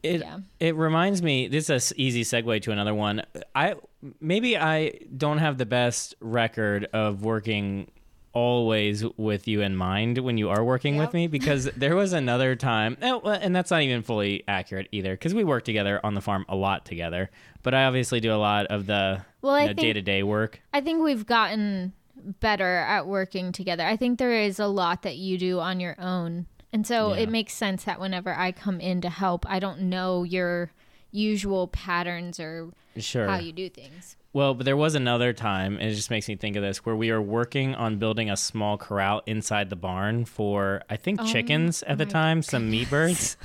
It 0.03 0.21
Yeah. 0.21 0.41
it 0.59 0.77
reminds 0.77 1.23
me. 1.23 1.49
This 1.49 1.71
is 1.71 1.93
an 1.93 2.01
easy 2.01 2.25
segue 2.25 2.61
to 2.63 2.73
another 2.73 2.95
one. 2.95 3.23
I 3.55 3.77
maybe 4.21 4.57
I 4.57 4.93
don't 5.17 5.39
have 5.39 5.59
the 5.59 5.67
best 5.67 6.15
record 6.21 6.87
of 6.93 7.23
working 7.23 7.91
always 8.33 9.05
with 9.17 9.49
you 9.49 9.61
in 9.61 9.75
mind 9.77 10.17
when 10.19 10.39
you 10.39 10.49
are 10.51 10.63
working 10.65 10.97
with 10.97 11.13
me 11.13 11.27
because 11.27 11.65
there 11.77 11.97
was 11.97 12.13
another 12.13 12.55
time 12.55 12.97
oh, 13.03 13.21
and 13.29 13.55
that's 13.57 13.73
not 13.73 13.83
even 13.83 14.03
fully 14.03 14.45
accurate 14.47 14.87
either 14.93 15.15
because 15.15 15.35
we 15.35 15.43
work 15.43 15.65
together 15.65 15.99
on 16.05 16.15
the 16.15 16.21
farm 16.21 16.45
a 16.49 16.55
lot 16.55 16.85
together 16.85 17.29
but 17.65 17.75
i 17.75 17.85
obviously 17.87 18.21
do 18.21 18.33
a 18.33 18.37
lot 18.39 18.67
of 18.67 18.87
the 18.87 19.21
Well, 19.43 19.57
you 19.59 19.63
know, 19.63 19.67
think- 19.71 19.81
day-to-day 19.81 20.23
work. 20.23 20.61
I 20.73 20.81
think 20.81 21.03
we've 21.03 21.27
gotten 21.27 21.93
better 22.41 22.77
at 22.77 23.07
working 23.07 23.51
together. 23.51 23.85
I 23.85 23.97
think 23.97 24.19
there 24.19 24.33
is 24.35 24.61
a 24.61 24.67
lot 24.69 25.03
that 25.03 25.17
you 25.17 25.37
do 25.39 25.59
on 25.59 25.81
your 25.81 25.97
own 26.01 26.47
and 26.73 26.87
so 26.87 27.13
Yeah. 27.15 27.23
it 27.23 27.29
makes 27.31 27.53
sense 27.55 27.83
that 27.83 27.99
whenever 27.99 28.33
i 28.33 28.53
come 28.53 28.79
in 28.81 29.01
to 29.01 29.11
help 29.11 29.45
i 29.51 29.59
don't 29.59 29.81
know 29.81 30.23
your 30.23 30.71
usual 31.13 31.69
patterns 31.69 32.39
or 32.39 32.71
sure 32.97 33.27
how 33.27 33.39
you 33.39 33.53
do 33.53 33.69
things 33.69 34.17
Well, 34.33 34.55
but 34.55 34.65
there 34.65 34.77
was 34.77 34.95
another 34.95 35.33
time, 35.33 35.75
and 35.75 35.91
it 35.91 35.95
just 35.95 36.11
makes 36.11 36.29
me 36.29 36.37
think 36.37 36.55
of 36.55 36.63
this, 36.63 36.85
where 36.87 36.95
we 36.95 37.11
were 37.11 37.21
working 37.21 37.75
on 37.75 37.99
building 37.99 38.31
a 38.31 38.37
small 38.37 38.79
corral 38.79 39.23
inside 39.27 39.71
the 39.71 39.77
barn 39.77 40.25
for, 40.25 40.83
I 40.89 40.97
think, 40.97 41.21
oh, 41.21 41.27
chickens 41.27 41.83
at 41.83 41.99
the 41.99 42.07
time, 42.07 42.43
some 42.43 42.71
meat 42.71 42.89
birds. 42.89 43.37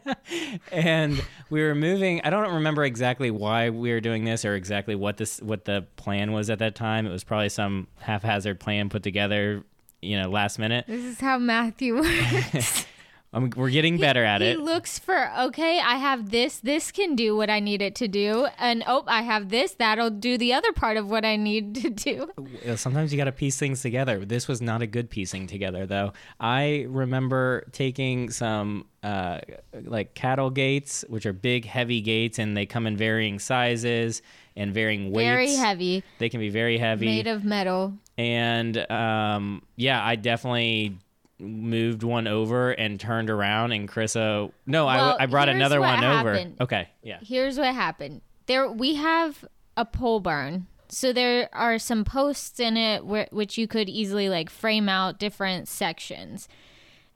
and 0.72 1.20
we 1.50 1.60
were 1.62 1.74
moving. 1.74 2.20
I 2.22 2.30
don't 2.30 2.54
remember 2.54 2.84
exactly 2.84 3.32
why 3.32 3.70
we 3.70 3.90
were 3.90 4.00
doing 4.00 4.24
this 4.24 4.44
or 4.44 4.54
exactly 4.54 4.94
what 4.94 5.16
this 5.16 5.42
what 5.42 5.64
the 5.64 5.86
plan 5.96 6.30
was 6.30 6.50
at 6.50 6.60
that 6.60 6.76
time. 6.76 7.04
It 7.06 7.10
was 7.10 7.24
probably 7.24 7.48
some 7.48 7.88
haphazard 7.98 8.60
plan 8.60 8.90
put 8.90 9.02
together 9.02 9.64
you 10.02 10.20
know, 10.20 10.28
last 10.28 10.58
minute. 10.58 10.84
This 10.86 11.04
is 11.04 11.20
how 11.20 11.38
Matthew 11.38 11.96
works. 11.96 12.86
Um, 13.34 13.50
we're 13.56 13.70
getting 13.70 13.96
better 13.96 14.24
at 14.24 14.42
it. 14.42 14.58
he 14.58 14.62
looks 14.62 14.98
for 14.98 15.30
okay 15.38 15.80
i 15.80 15.94
have 15.96 16.30
this 16.30 16.58
this 16.58 16.92
can 16.92 17.16
do 17.16 17.34
what 17.34 17.48
i 17.48 17.60
need 17.60 17.80
it 17.80 17.94
to 17.94 18.06
do 18.08 18.46
and 18.58 18.84
oh 18.86 19.04
i 19.06 19.22
have 19.22 19.48
this 19.48 19.72
that'll 19.72 20.10
do 20.10 20.36
the 20.36 20.52
other 20.52 20.70
part 20.72 20.98
of 20.98 21.08
what 21.10 21.24
i 21.24 21.36
need 21.36 21.74
to 21.76 21.88
do 21.90 22.30
Sometimes 22.76 23.12
you 23.12 23.16
got 23.18 23.24
to 23.24 23.32
piece 23.32 23.58
things 23.58 23.82
together. 23.82 24.24
This 24.24 24.46
was 24.48 24.60
not 24.62 24.82
a 24.82 24.86
good 24.86 25.10
piecing 25.10 25.46
together, 25.46 25.84
though. 25.86 26.12
I 26.40 26.86
remember 26.88 27.64
taking 27.72 28.30
some 28.30 28.86
uh, 29.02 29.40
like 29.84 30.14
cattle 30.14 30.50
gates, 30.50 31.04
which 31.08 31.26
are 31.26 31.32
big, 31.32 31.64
heavy 31.64 32.00
gates, 32.00 32.38
and 32.38 32.56
they 32.56 32.66
come 32.66 32.86
in 32.86 32.96
varying 32.96 33.38
sizes 33.38 34.22
and 34.56 34.72
varying 34.72 35.10
weights. 35.10 35.26
very 35.26 35.54
heavy 35.54 36.04
They 36.18 36.28
can 36.28 36.40
be 36.40 36.50
very 36.50 36.78
heavy. 36.78 37.06
made 37.06 37.26
of 37.26 37.44
metal 37.44 37.94
and 38.16 38.76
um, 38.90 39.62
yeah, 39.76 40.04
I 40.04 40.16
definitely 40.16 40.96
moved 41.42 42.02
one 42.02 42.26
over 42.26 42.70
and 42.70 42.98
turned 42.98 43.28
around, 43.28 43.72
and 43.72 43.88
Carissa. 43.88 44.46
Uh, 44.46 44.52
no, 44.66 44.86
Well, 44.86 45.16
I, 45.18 45.24
I 45.24 45.26
brought 45.26 45.48
another 45.48 45.80
one 45.80 45.98
happened. 45.98 46.54
over. 46.54 46.64
Okay, 46.64 46.88
yeah. 47.02 47.18
here's 47.22 47.58
what 47.58 47.74
happened 47.74 48.22
there 48.46 48.70
we 48.70 48.94
have 48.94 49.44
a 49.76 49.84
pole 49.84 50.20
barn 50.20 50.66
so 50.88 51.12
there 51.12 51.48
are 51.52 51.78
some 51.78 52.04
posts 52.04 52.60
in 52.60 52.76
it 52.76 53.06
where, 53.06 53.28
which 53.30 53.56
you 53.56 53.66
could 53.66 53.88
easily 53.88 54.28
like 54.28 54.50
frame 54.50 54.88
out 54.88 55.18
different 55.18 55.68
sections 55.68 56.48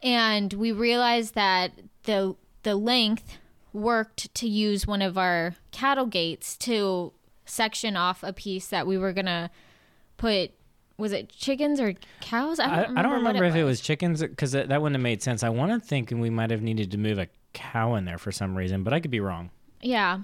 and 0.02 0.52
we 0.54 0.73
realized 0.73 1.35
that 1.35 1.73
the 2.04 2.35
the 2.62 2.76
length 2.76 3.38
worked 3.73 4.33
to 4.35 4.49
use 4.49 4.87
one 4.87 5.02
of 5.02 5.18
our 5.18 5.54
cattle 5.73 6.06
gates 6.06 6.56
to 6.56 7.12
section 7.45 7.97
off 7.97 8.23
a 8.23 8.33
piece 8.33 8.68
that 8.68 8.87
we 8.87 8.97
were 8.97 9.12
gonna 9.12 9.50
put 10.16 10.52
was 10.99 11.12
it 11.12 11.29
chickens 11.29 11.81
or 11.81 11.95
cows 12.21 12.59
I, 12.59 12.83
don't 12.85 12.97
I 12.99 13.03
don't 13.03 13.11
what 13.12 13.19
remember 13.19 13.45
if 13.45 13.55
it 13.55 13.65
was 13.65 13.81
chickens 13.81 14.23
because 14.23 14.53
that, 14.53 14.69
that 14.71 14.81
wouldn't 14.81 14.97
have 14.97 15.03
made 15.03 15.23
sense. 15.23 15.43
I 15.43 15.49
want 15.50 15.73
to 15.73 15.81
think 15.87 16.11
we 16.11 16.31
might 16.31 16.50
have 16.50 16.62
needed 16.62 16.91
to 16.93 16.99
move 16.99 17.19
a 17.19 17.29
cow 17.53 17.95
in 17.97 18.05
there 18.07 18.19
for 18.19 18.33
some 18.33 18.57
reason, 18.57 18.83
but 18.83 18.93
I 18.93 19.00
could 19.00 19.11
be 19.11 19.21
wrong. 19.21 19.50
yeah 19.83 20.21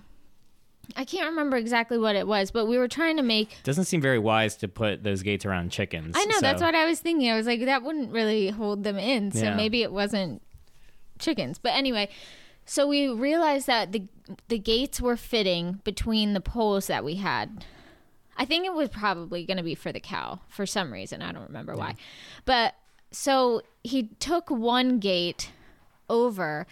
i 0.97 1.05
can't 1.05 1.29
remember 1.29 1.57
exactly 1.57 1.97
what 1.97 2.17
it 2.17 2.26
was 2.26 2.50
but 2.50 2.67
we 2.67 2.76
were 2.76 2.88
trying 2.88 3.17
to 3.17 3.23
make 3.23 3.57
Doesn't 3.62 3.85
seem 3.85 4.00
very 4.00 4.19
wise 4.19 4.57
to 4.57 4.67
put 4.69 5.05
those 5.05 5.23
gates 5.23 5.47
around 5.47 5.71
chickens. 5.71 6.17
I 6.19 6.25
know 6.25 6.41
that's 6.41 6.61
what 6.61 6.75
I 6.75 6.87
was 6.87 6.99
thinking. 6.99 7.31
I 7.31 7.37
was 7.37 7.47
like, 7.47 7.64
that 7.67 7.85
wouldn't 7.85 8.11
really 8.11 8.49
hold 8.50 8.83
them 8.83 8.99
in, 8.99 9.31
so 9.31 9.45
Yeah. 9.45 9.55
maybe 9.55 9.83
it 9.85 9.93
wasn't 9.93 10.43
chickens. 11.21 11.59
But 11.59 11.75
anyway, 11.75 12.09
so 12.67 12.88
we 12.88 13.09
realized 13.09 13.69
that 13.69 13.93
the 13.93 14.09
the 14.49 14.59
gates 14.59 15.00
were 15.00 15.17
fitting 15.17 15.81
between 15.85 16.33
the 16.33 16.41
poles 16.41 16.88
that 16.88 17.05
we 17.05 17.14
had. 17.17 17.64
I 18.43 18.45
think 18.45 18.67
it 18.67 18.75
was 18.75 18.89
probably 18.89 19.47
going 19.47 19.59
to 19.59 19.63
be 19.63 19.77
for 19.77 19.93
the 19.93 20.01
cow 20.01 20.41
for 20.49 20.67
some 20.67 20.93
reason. 20.93 21.23
I 21.23 21.31
don't 21.31 21.47
remember 21.47 21.77
why, 21.77 21.95
but 22.45 22.75
so 23.13 23.63
he 23.85 24.09
took 24.19 24.51
one 24.51 24.99
gate 24.99 25.53
over, 26.11 26.67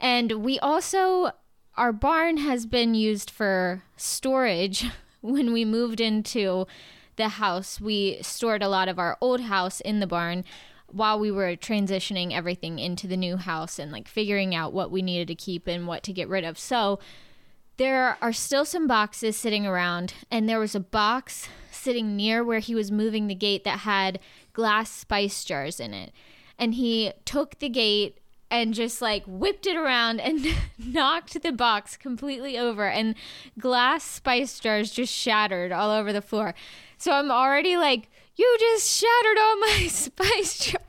and 0.00 0.44
we 0.44 0.60
also 0.60 1.32
our 1.76 1.92
barn 1.92 2.36
has 2.36 2.66
been 2.66 2.94
used 2.94 3.30
for 3.30 3.82
storage. 3.96 4.86
When 5.20 5.52
we 5.52 5.64
moved 5.64 6.00
into 6.00 6.68
the 7.16 7.28
house, 7.28 7.80
we 7.80 8.18
stored 8.22 8.62
a 8.62 8.68
lot 8.68 8.88
of 8.88 9.00
our 9.00 9.18
old 9.20 9.40
house 9.40 9.80
in 9.80 9.98
the 9.98 10.06
barn 10.06 10.44
while 10.86 11.18
we 11.18 11.32
were 11.32 11.56
transitioning 11.56 12.32
everything 12.32 12.78
into 12.78 13.08
the 13.08 13.16
new 13.16 13.36
house 13.36 13.80
and 13.80 13.90
like 13.90 14.06
figuring 14.06 14.54
out 14.54 14.72
what 14.72 14.92
we 14.92 15.02
needed 15.02 15.26
to 15.26 15.34
keep 15.34 15.66
and 15.66 15.88
what 15.88 16.04
to 16.04 16.12
get 16.12 16.28
rid 16.28 16.44
of. 16.44 16.56
So 16.56 17.00
there 17.78 18.18
are 18.20 18.32
still 18.32 18.64
some 18.64 18.86
boxes 18.86 19.36
sitting 19.36 19.66
around, 19.66 20.14
and 20.30 20.48
there 20.48 20.58
was 20.58 20.74
a 20.74 20.80
box 20.80 21.48
sitting 21.70 22.16
near 22.16 22.44
where 22.44 22.58
he 22.58 22.74
was 22.74 22.90
moving 22.90 23.26
the 23.28 23.34
gate 23.34 23.64
that 23.64 23.80
had 23.80 24.18
glass 24.52 24.90
spice 24.90 25.44
jars 25.44 25.78
in 25.80 25.94
it. 25.94 26.12
And 26.58 26.74
he 26.74 27.12
took 27.24 27.60
the 27.60 27.68
gate 27.68 28.18
and 28.50 28.74
just 28.74 29.00
like 29.00 29.22
whipped 29.26 29.66
it 29.66 29.76
around 29.76 30.20
and 30.20 30.44
knocked 30.78 31.40
the 31.40 31.52
box 31.52 31.96
completely 31.96 32.58
over, 32.58 32.88
and 32.88 33.14
glass 33.58 34.02
spice 34.02 34.58
jars 34.58 34.90
just 34.90 35.14
shattered 35.14 35.70
all 35.70 35.90
over 35.90 36.12
the 36.12 36.20
floor. 36.20 36.54
So 36.98 37.12
I'm 37.12 37.30
already 37.30 37.76
like, 37.76 38.10
you 38.34 38.56
just 38.58 38.90
shattered 38.90 39.38
all 39.38 39.56
my 39.60 39.86
spice 39.88 40.58
jars. 40.58 40.82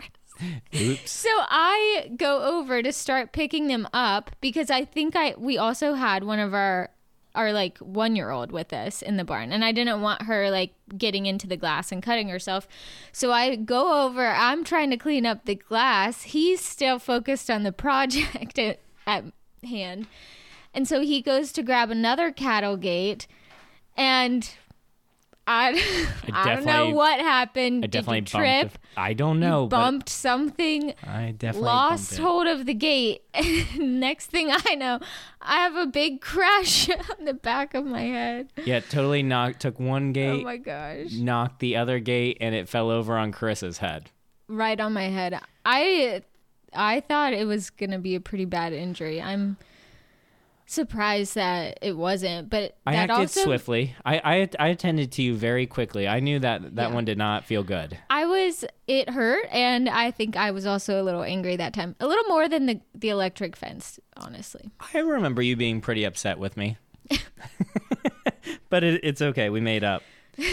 Oops. 0.75 1.11
So 1.11 1.29
I 1.31 2.11
go 2.15 2.43
over 2.43 2.81
to 2.81 2.91
start 2.91 3.31
picking 3.31 3.67
them 3.67 3.87
up 3.93 4.31
because 4.41 4.69
I 4.69 4.85
think 4.85 5.15
I 5.15 5.35
we 5.37 5.57
also 5.57 5.93
had 5.93 6.23
one 6.23 6.39
of 6.39 6.53
our 6.53 6.89
our 7.35 7.53
like 7.53 7.77
one 7.79 8.15
year 8.15 8.31
old 8.31 8.51
with 8.51 8.73
us 8.73 9.01
in 9.01 9.17
the 9.17 9.23
barn 9.23 9.51
and 9.51 9.63
I 9.63 9.71
didn't 9.71 10.01
want 10.01 10.23
her 10.23 10.49
like 10.49 10.73
getting 10.97 11.25
into 11.25 11.47
the 11.47 11.57
glass 11.57 11.91
and 11.91 12.01
cutting 12.01 12.29
herself. 12.29 12.67
So 13.11 13.31
I 13.31 13.55
go 13.55 14.05
over, 14.05 14.27
I'm 14.27 14.63
trying 14.63 14.89
to 14.89 14.97
clean 14.97 15.25
up 15.25 15.45
the 15.45 15.55
glass. 15.55 16.23
He's 16.23 16.59
still 16.59 16.99
focused 16.99 17.49
on 17.49 17.63
the 17.63 17.71
project 17.71 18.57
at, 18.57 18.79
at 19.07 19.25
hand. 19.63 20.07
And 20.73 20.87
so 20.87 21.01
he 21.01 21.21
goes 21.21 21.51
to 21.53 21.63
grab 21.63 21.91
another 21.91 22.31
cattle 22.31 22.77
gate 22.77 23.27
and 23.95 24.49
I, 25.51 26.07
I, 26.31 26.53
don't 26.53 26.63
know 26.63 26.91
what 26.91 27.19
happened. 27.19 27.83
I 27.83 27.87
definitely 27.87 28.21
Did 28.21 28.33
you 28.33 28.39
trip? 28.39 28.61
bumped. 28.67 28.79
I 28.95 29.13
don't 29.13 29.39
know, 29.39 29.65
but 29.65 29.77
bumped 29.77 30.09
something, 30.09 30.93
I 31.03 31.33
definitely 31.35 31.65
lost 31.65 32.19
hold 32.19 32.45
of 32.45 32.67
the 32.67 32.75
gate. 32.75 33.23
Next 33.75 34.27
thing 34.27 34.51
I 34.51 34.75
know, 34.75 34.99
I 35.41 35.55
have 35.55 35.75
a 35.75 35.87
big 35.87 36.21
crash 36.21 36.87
on 36.91 37.25
the 37.25 37.33
back 37.33 37.73
of 37.73 37.83
my 37.83 38.03
head. 38.03 38.53
Yeah, 38.63 38.81
totally 38.81 39.23
knocked. 39.23 39.61
Took 39.61 39.79
one 39.79 40.09
oh 40.09 40.13
gate, 40.13 40.41
Oh 40.41 40.43
my 40.43 40.57
gosh. 40.57 41.13
knocked 41.13 41.61
the 41.61 41.77
other 41.77 41.97
gate, 41.97 42.37
and 42.39 42.53
it 42.53 42.69
fell 42.69 42.91
over 42.91 43.17
on 43.17 43.31
Carissa's 43.31 43.79
head. 43.79 44.11
Right 44.47 44.79
on 44.79 44.93
my 44.93 45.07
head. 45.07 45.41
I 45.65 46.21
I 46.75 46.99
thought 46.99 47.33
it 47.33 47.47
was 47.47 47.71
going 47.71 47.89
to 47.89 47.97
be 47.97 48.13
a 48.13 48.19
pretty 48.21 48.45
bad 48.45 48.71
injury. 48.71 49.19
I'm 49.19 49.57
surprised 50.71 51.35
that 51.35 51.79
it 51.81 51.97
wasn't, 51.97 52.49
but 52.49 52.77
I 52.85 52.95
acted 52.95 53.11
also 53.11 53.43
swiftly. 53.43 53.95
I, 54.05 54.19
I 54.23 54.49
I 54.59 54.67
attended 54.69 55.11
to 55.13 55.21
you 55.23 55.35
very 55.35 55.65
quickly. 55.65 56.07
I 56.07 56.19
knew 56.19 56.39
that 56.39 56.75
that 56.75 56.89
Yeah. 56.89 56.93
one 56.95 57.05
did 57.05 57.17
not 57.17 57.45
feel 57.45 57.63
good. 57.63 57.97
I 58.09 58.25
was 58.25 58.63
it 58.87 59.09
hurt 59.09 59.47
and 59.51 59.89
I 59.89 60.11
think 60.11 60.37
I 60.37 60.51
was 60.51 60.65
also 60.65 61.01
a 61.01 61.03
little 61.03 61.23
angry 61.23 61.55
that 61.55 61.73
time. 61.73 61.95
A 61.99 62.07
little 62.07 62.25
more 62.25 62.47
than 62.47 62.65
the 62.67 62.79
the 62.93 63.09
electric 63.09 63.55
fence, 63.55 63.99
honestly. 64.15 64.69
I 64.93 64.99
remember 64.99 65.41
you 65.41 65.55
being 65.55 65.81
pretty 65.81 66.03
upset 66.03 66.37
with 66.39 66.55
me, 66.55 66.77
but 68.69 68.83
it, 68.83 69.01
it's 69.03 69.21
okay. 69.21 69.49
We 69.49 69.61
made 69.61 69.83
up. 69.83 70.03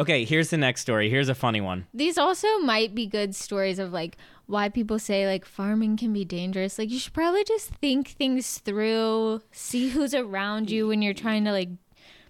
Okay, 0.00 0.24
here's 0.24 0.50
the 0.50 0.56
next 0.56 0.82
story. 0.82 1.10
Here's 1.10 1.28
a 1.28 1.34
funny 1.34 1.60
one. 1.60 1.86
these 1.92 2.18
also 2.18 2.58
might 2.58 2.94
be 2.94 3.06
good 3.06 3.34
stories 3.34 3.78
of 3.78 3.92
like 3.92 4.16
why 4.46 4.68
people 4.68 4.98
say 4.98 5.26
like 5.26 5.44
farming 5.44 5.96
can 5.96 6.12
be 6.12 6.24
dangerous. 6.24 6.78
Like 6.78 6.90
you 6.90 6.98
should 6.98 7.12
probably 7.12 7.44
just 7.44 7.70
think 7.70 8.08
things 8.08 8.58
through, 8.58 9.42
see 9.50 9.88
who's 9.90 10.14
around 10.14 10.70
you 10.70 10.86
when 10.86 11.02
you're 11.02 11.14
trying 11.14 11.44
to 11.44 11.52
like 11.52 11.70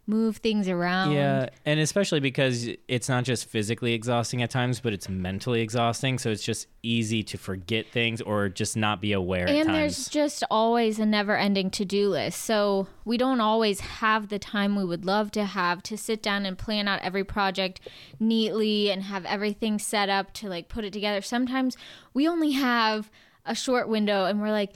move 0.09 0.39
things 0.39 0.69
around. 0.69 1.13
Yeah, 1.13 1.51
and 1.67 1.79
especially 1.79 2.19
because 2.19 2.67
it's 2.89 3.11
not 3.11 3.25
just 3.25 3.45
physically 3.45 3.93
exhausting 3.93 4.43
at 4.43 4.51
times, 4.51 4.81
but 4.81 4.95
it's 4.95 5.09
mentally 5.09 5.61
exhausting. 5.61 6.19
So 6.19 6.31
it's 6.31 6.43
just 6.43 6.67
easy 6.83 7.23
to 7.25 7.37
forget 7.37 7.87
things 7.93 8.23
or 8.23 8.49
just 8.49 8.75
not 8.75 9.03
be 9.03 9.13
aware 9.13 9.47
at 9.47 9.51
And 9.51 9.75
there's 9.75 10.09
just 10.09 10.43
always 10.51 10.99
a 10.99 11.05
never 11.05 11.37
ending 11.37 11.71
to 11.73 11.85
do 11.85 12.09
list. 12.09 12.43
So 12.43 12.89
we 13.05 13.19
don't 13.19 13.41
always 13.41 13.81
have 13.81 14.29
the 14.29 14.39
time 14.39 14.77
we 14.77 14.85
would 14.85 15.05
love 15.05 15.31
to 15.33 15.45
have 15.45 15.83
to 15.85 15.99
sit 15.99 16.23
down 16.23 16.47
and 16.47 16.57
plan 16.57 16.89
out 16.89 17.01
every 17.03 17.25
project 17.25 17.81
neatly 18.19 18.91
and 18.91 19.03
have 19.03 19.27
everything 19.27 19.79
set 19.79 20.09
up 20.09 20.33
to 20.35 20.49
like 20.49 20.71
put 20.71 20.85
it 20.85 20.93
together. 20.93 21.21
Sometimes 21.21 21.77
we 22.15 22.27
only 22.27 22.53
have 22.53 23.11
a 23.45 23.55
short 23.55 23.89
window 23.89 24.25
and 24.25 24.41
we're 24.41 24.51
like, 24.51 24.73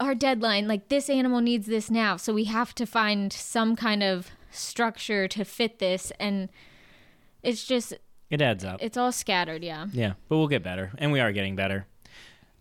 our 0.00 0.14
deadline, 0.14 0.66
like 0.66 0.88
this 0.88 1.08
animal 1.08 1.40
needs 1.40 1.66
this 1.66 1.90
now. 1.90 2.16
So 2.16 2.34
we 2.34 2.44
have 2.44 2.74
to 2.74 2.84
find 2.84 3.32
some 3.32 3.76
kind 3.76 4.02
of 4.02 4.30
structure 4.54 5.28
to 5.28 5.44
fit 5.44 5.78
this. 5.78 6.12
And 6.18 6.48
it's 7.42 7.64
just, 7.64 7.94
it 8.30 8.40
adds 8.40 8.64
up. 8.64 8.80
it's 8.82 8.96
all 8.96 9.12
scattered. 9.12 9.62
Yeah. 9.62 9.86
Yeah, 9.92 10.14
but 10.28 10.38
we'll 10.38 10.48
get 10.48 10.62
better, 10.62 10.92
and 10.98 11.12
we 11.12 11.20
are 11.20 11.32
getting 11.32 11.56
better. 11.56 11.86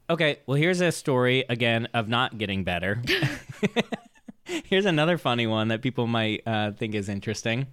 Okay, 0.09 0.39
well, 0.45 0.55
here's 0.57 0.81
a 0.81 0.91
story 0.91 1.45
again 1.49 1.87
of 1.93 2.09
not 2.09 2.37
getting 2.37 2.63
better. 2.65 3.01
here's 4.65 4.85
another 4.85 5.17
funny 5.17 5.47
one 5.47 5.69
that 5.69 5.81
people 5.81 6.07
might 6.07 6.43
uh, 6.45 6.71
think 6.71 6.93
is 6.95 7.07
interesting. 7.09 7.67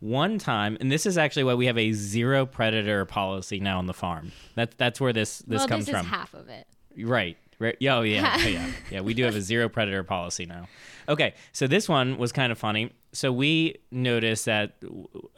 One 0.00 0.38
time, 0.38 0.76
and 0.80 0.90
this 0.90 1.06
is 1.06 1.16
actually 1.16 1.44
why 1.44 1.54
we 1.54 1.66
have 1.66 1.78
a 1.78 1.92
zero 1.92 2.46
predator 2.46 3.04
policy 3.04 3.60
now 3.60 3.78
on 3.78 3.86
the 3.86 3.94
farm. 3.94 4.32
That's 4.54 4.74
that's 4.76 5.00
where 5.00 5.12
this 5.12 5.38
this 5.40 5.60
well, 5.60 5.68
comes 5.68 5.86
this 5.86 5.94
from. 5.94 6.04
is 6.06 6.10
half 6.10 6.34
of 6.34 6.48
it. 6.48 6.66
Right. 6.98 7.36
Right. 7.58 7.76
Yeah, 7.78 7.98
Oh, 7.98 8.02
yeah. 8.02 8.36
yeah. 8.46 8.70
Yeah. 8.90 9.00
We 9.00 9.14
do 9.14 9.22
have 9.24 9.36
a 9.36 9.40
zero 9.40 9.68
predator 9.68 10.02
policy 10.02 10.44
now. 10.44 10.66
Okay. 11.08 11.34
So 11.52 11.66
this 11.66 11.88
one 11.88 12.18
was 12.18 12.32
kind 12.32 12.50
of 12.50 12.58
funny. 12.58 12.90
So 13.14 13.32
we 13.32 13.76
noticed 13.90 14.44
that 14.44 14.74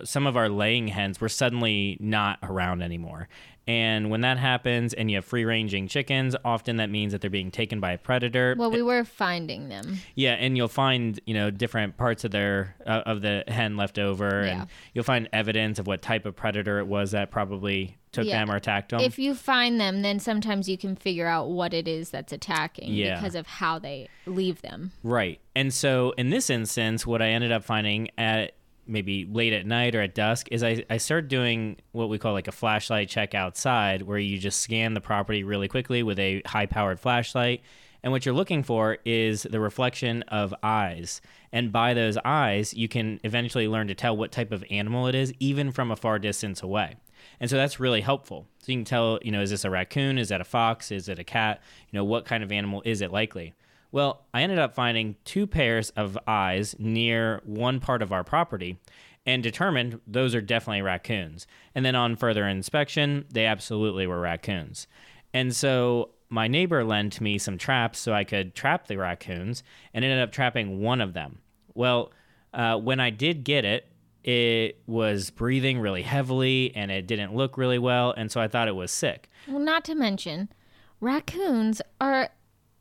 some 0.02 0.26
of 0.26 0.36
our 0.36 0.48
laying 0.48 0.88
hens 0.88 1.20
were 1.20 1.28
suddenly 1.28 1.96
not 2.00 2.38
around 2.42 2.82
anymore. 2.82 3.28
And 3.68 4.10
when 4.10 4.20
that 4.20 4.38
happens 4.38 4.94
and 4.94 5.10
you 5.10 5.16
have 5.16 5.24
free 5.24 5.44
ranging 5.44 5.88
chickens, 5.88 6.36
often 6.44 6.76
that 6.76 6.88
means 6.88 7.12
that 7.12 7.20
they're 7.20 7.28
being 7.30 7.50
taken 7.50 7.80
by 7.80 7.92
a 7.92 7.98
predator. 7.98 8.54
Well, 8.56 8.70
we 8.70 8.80
were 8.80 9.04
finding 9.04 9.68
them. 9.68 9.98
Yeah, 10.14 10.34
and 10.34 10.56
you'll 10.56 10.68
find 10.68 11.18
you 11.26 11.34
know 11.34 11.50
different 11.50 11.96
parts 11.96 12.24
of 12.24 12.30
their 12.30 12.76
uh, 12.86 13.02
of 13.06 13.22
the 13.22 13.42
hen 13.48 13.76
left 13.76 13.98
over, 13.98 14.44
Yeah. 14.46 14.60
and 14.60 14.68
you'll 14.94 15.04
find 15.04 15.28
evidence 15.32 15.78
of 15.80 15.86
what 15.88 16.00
type 16.00 16.26
of 16.26 16.36
predator 16.36 16.78
it 16.78 16.86
was 16.86 17.10
that 17.10 17.30
probably 17.32 17.96
took 18.16 18.26
Yeah. 18.26 18.38
them 18.40 18.50
or 18.50 18.56
attacked 18.56 18.90
them. 18.90 19.00
if 19.00 19.18
you 19.18 19.34
find 19.34 19.80
them, 19.80 20.02
then 20.02 20.18
sometimes 20.18 20.68
you 20.68 20.76
can 20.76 20.96
figure 20.96 21.26
out 21.26 21.48
what 21.48 21.72
it 21.72 21.86
is 21.86 22.10
that's 22.10 22.32
attacking 22.32 22.92
Yeah. 22.92 23.14
because 23.16 23.34
of 23.34 23.46
how 23.46 23.78
they 23.78 24.08
leave 24.26 24.62
them. 24.62 24.90
Right. 25.04 25.40
And 25.54 25.72
so 25.72 26.12
in 26.18 26.30
this 26.30 26.50
instance, 26.50 27.06
what 27.06 27.22
I 27.22 27.28
ended 27.28 27.52
up 27.52 27.62
finding 27.64 28.08
at 28.18 28.52
maybe 28.88 29.24
late 29.24 29.52
at 29.52 29.66
night 29.66 29.94
or 29.96 30.00
at 30.02 30.14
dusk 30.14 30.46
is 30.52 30.62
I, 30.62 30.84
I 30.88 30.98
started 30.98 31.28
doing 31.28 31.76
what 31.92 32.08
we 32.08 32.18
call 32.18 32.32
like 32.32 32.46
a 32.48 32.52
flashlight 32.52 33.08
check 33.08 33.34
outside, 33.34 34.02
where 34.02 34.18
you 34.18 34.38
just 34.38 34.60
scan 34.60 34.94
the 34.94 35.00
property 35.00 35.42
really 35.44 35.66
quickly 35.68 36.02
with 36.04 36.18
a 36.18 36.40
high 36.46 36.66
powered 36.66 37.00
flashlight. 37.00 37.62
And 38.04 38.12
what 38.12 38.24
you're 38.24 38.34
looking 38.36 38.62
for 38.62 38.98
is 39.04 39.42
the 39.42 39.58
reflection 39.58 40.22
of 40.28 40.54
eyes. 40.62 41.20
And 41.52 41.72
by 41.72 41.94
those 41.94 42.16
eyes, 42.24 42.72
you 42.74 42.86
can 42.86 43.18
eventually 43.24 43.66
learn 43.66 43.88
to 43.88 43.94
tell 43.96 44.16
what 44.16 44.30
type 44.30 44.52
of 44.52 44.62
animal 44.70 45.08
it 45.08 45.16
is, 45.16 45.32
even 45.40 45.72
from 45.72 45.90
a 45.90 45.96
far 45.96 46.20
distance 46.20 46.62
away. 46.62 46.94
And 47.40 47.48
so 47.50 47.56
that's 47.56 47.80
really 47.80 48.00
helpful. 48.00 48.46
So 48.60 48.72
you 48.72 48.78
can 48.78 48.84
tell, 48.84 49.18
you 49.22 49.30
know, 49.30 49.42
is 49.42 49.50
this 49.50 49.64
a 49.64 49.70
raccoon? 49.70 50.18
Is 50.18 50.28
that 50.28 50.40
a 50.40 50.44
fox? 50.44 50.90
Is 50.90 51.08
it 51.08 51.18
a 51.18 51.24
cat? 51.24 51.60
You 51.90 51.98
know, 51.98 52.04
what 52.04 52.24
kind 52.24 52.42
of 52.42 52.52
animal 52.52 52.82
is 52.84 53.00
it 53.00 53.12
likely? 53.12 53.54
Well, 53.92 54.26
I 54.34 54.42
ended 54.42 54.58
up 54.58 54.74
finding 54.74 55.16
two 55.24 55.46
pairs 55.46 55.90
of 55.90 56.18
eyes 56.26 56.74
near 56.78 57.40
one 57.44 57.80
part 57.80 58.02
of 58.02 58.12
our 58.12 58.24
property 58.24 58.78
and 59.24 59.42
determined 59.42 60.00
those 60.06 60.34
are 60.34 60.40
definitely 60.40 60.82
raccoons. 60.82 61.46
And 61.74 61.84
then 61.84 61.96
on 61.96 62.16
further 62.16 62.46
inspection, 62.46 63.24
they 63.30 63.46
absolutely 63.46 64.06
were 64.06 64.20
raccoons. 64.20 64.86
And 65.34 65.54
so 65.54 66.10
my 66.28 66.48
neighbor 66.48 66.84
lent 66.84 67.20
me 67.20 67.38
some 67.38 67.58
traps 67.58 67.98
so 67.98 68.12
I 68.12 68.24
could 68.24 68.54
trap 68.54 68.86
the 68.86 68.96
raccoons 68.96 69.62
and 69.92 70.04
ended 70.04 70.20
up 70.20 70.32
trapping 70.32 70.80
one 70.80 71.00
of 71.00 71.12
them. 71.12 71.38
Well, 71.74 72.12
uh, 72.54 72.78
when 72.78 73.00
I 73.00 73.10
did 73.10 73.44
get 73.44 73.64
it, 73.64 73.88
it 74.26 74.80
was 74.86 75.30
breathing 75.30 75.78
really 75.78 76.02
heavily 76.02 76.72
and 76.74 76.90
it 76.90 77.06
didn't 77.06 77.34
look 77.34 77.56
really 77.56 77.78
well. 77.78 78.10
And 78.10 78.30
so 78.30 78.40
I 78.40 78.48
thought 78.48 78.66
it 78.66 78.74
was 78.74 78.90
sick. 78.90 79.30
Well, 79.46 79.60
not 79.60 79.84
to 79.84 79.94
mention, 79.94 80.48
raccoons 81.00 81.80
are 82.00 82.30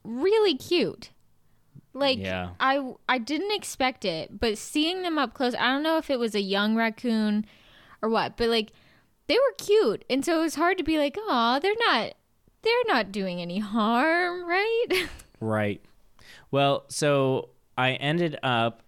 really 0.03 0.57
cute. 0.57 1.11
Like 1.93 2.17
Yeah. 2.17 2.49
I 2.59 2.93
I 3.07 3.19
didn't 3.19 3.51
expect 3.53 4.03
it, 4.05 4.39
but 4.39 4.57
seeing 4.57 5.03
them 5.03 5.19
up 5.19 5.33
close, 5.35 5.53
I 5.53 5.67
don't 5.67 5.83
know 5.83 5.97
if 5.97 6.09
it 6.09 6.19
was 6.19 6.33
a 6.33 6.41
young 6.41 6.75
raccoon 6.75 7.45
or 8.01 8.09
what, 8.09 8.37
but 8.37 8.49
like 8.49 8.71
they 9.27 9.35
were 9.35 9.55
cute. 9.57 10.03
And 10.09 10.25
so 10.25 10.39
it 10.39 10.41
was 10.41 10.55
hard 10.55 10.77
to 10.79 10.83
be 10.83 10.97
like, 10.97 11.15
"Oh, 11.17 11.59
they're 11.61 11.73
not 11.87 12.13
they're 12.63 12.73
not 12.87 13.11
doing 13.11 13.39
any 13.39 13.59
harm, 13.59 14.45
right?" 14.49 15.07
Right. 15.39 15.81
Well, 16.49 16.85
so 16.89 17.49
I 17.77 17.91
ended 17.93 18.37
up 18.41 18.81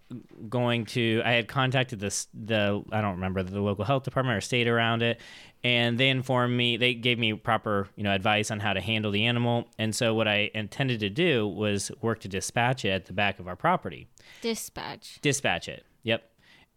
going 0.48 0.86
to. 0.86 1.22
I 1.24 1.32
had 1.32 1.48
contacted 1.48 2.00
this 2.00 2.28
the 2.32 2.82
I 2.90 3.00
don't 3.00 3.14
remember 3.16 3.42
the 3.42 3.60
local 3.60 3.84
health 3.84 4.04
department 4.04 4.36
or 4.36 4.40
state 4.40 4.68
around 4.68 5.02
it, 5.02 5.20
and 5.62 5.98
they 5.98 6.08
informed 6.08 6.56
me. 6.56 6.76
They 6.76 6.94
gave 6.94 7.18
me 7.18 7.34
proper 7.34 7.88
you 7.96 8.04
know 8.04 8.12
advice 8.12 8.50
on 8.50 8.60
how 8.60 8.72
to 8.72 8.80
handle 8.80 9.10
the 9.10 9.26
animal. 9.26 9.66
And 9.78 9.94
so 9.94 10.14
what 10.14 10.28
I 10.28 10.50
intended 10.54 11.00
to 11.00 11.10
do 11.10 11.46
was 11.46 11.90
work 12.00 12.20
to 12.20 12.28
dispatch 12.28 12.84
it 12.84 12.90
at 12.90 13.06
the 13.06 13.12
back 13.12 13.38
of 13.38 13.48
our 13.48 13.56
property. 13.56 14.08
Dispatch. 14.40 15.18
Dispatch 15.20 15.68
it. 15.68 15.84
Yep. 16.02 16.22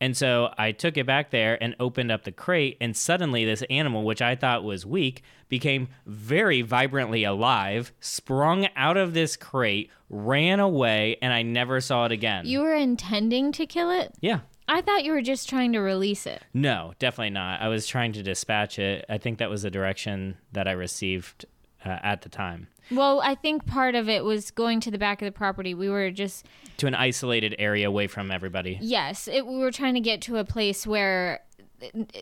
And 0.01 0.17
so 0.17 0.51
I 0.58 0.72
took 0.72 0.98
it 0.98 1.05
back 1.05 1.29
there 1.29 1.62
and 1.63 1.75
opened 1.79 2.12
up 2.12 2.24
the 2.24 2.31
crate, 2.31 2.75
and 2.81 2.98
suddenly 2.98 3.46
this 3.46 3.63
animal, 3.70 4.03
which 4.03 4.22
I 4.22 4.36
thought 4.36 4.63
was 4.63 4.84
weak, 4.84 5.22
became 5.48 5.89
very 6.08 6.63
vibrantly 6.63 7.24
alive, 7.24 7.93
sprung 8.00 8.67
out 8.75 8.98
of 8.98 9.13
this 9.13 9.38
crate, 9.38 9.91
ran 10.10 10.60
away, 10.60 11.17
and 11.22 11.31
I 11.31 11.43
never 11.43 11.79
saw 11.79 12.05
it 12.05 12.12
again. 12.12 12.48
You 12.48 12.62
were 12.62 12.74
intending 12.74 13.51
to 13.53 13.65
kill 13.67 13.91
it? 13.91 14.13
yeah. 14.20 14.39
I 14.67 14.79
thought 14.79 15.03
you 15.03 15.12
were 15.12 15.22
just 15.22 15.50
trying 15.50 15.74
to 15.74 15.79
release 15.79 16.25
it. 16.25 16.41
No, 16.53 16.93
definitely 16.98 17.31
not. 17.31 17.62
I 17.62 17.67
was 17.67 17.88
trying 17.88 18.13
to 18.13 18.24
dispatch 18.24 18.79
it. 18.79 19.03
I 19.10 19.17
think 19.17 19.39
that 19.39 19.50
was 19.50 19.63
the 19.63 19.70
direction 19.70 20.38
that 20.53 20.65
I 20.65 20.72
received 20.72 21.46
uh, 21.86 21.98
at 22.04 22.22
the 22.22 22.30
time 22.30 22.68
Well, 22.90 23.22
I 23.24 23.36
think 23.36 23.66
part 23.66 23.96
of 23.96 24.10
it 24.10 24.24
was 24.24 24.52
going 24.52 24.80
to 24.82 24.92
the 24.92 24.98
back 24.98 25.22
of 25.22 25.26
the 25.26 25.32
property. 25.32 25.74
We 25.74 25.90
were 25.90 26.12
just 26.12 26.46
to 26.78 26.88
an 26.88 26.96
isolated 26.96 27.56
area 27.60 27.88
away 27.88 28.08
from 28.08 28.32
everybody. 28.32 28.78
Yes, 28.82 29.28
it, 29.28 29.46
we 29.46 29.58
were 29.58 29.72
trying 29.72 29.94
to 29.94 30.00
get 30.02 30.22
to 30.24 30.38
a 30.38 30.44
place 30.44 30.86
where 30.86 31.42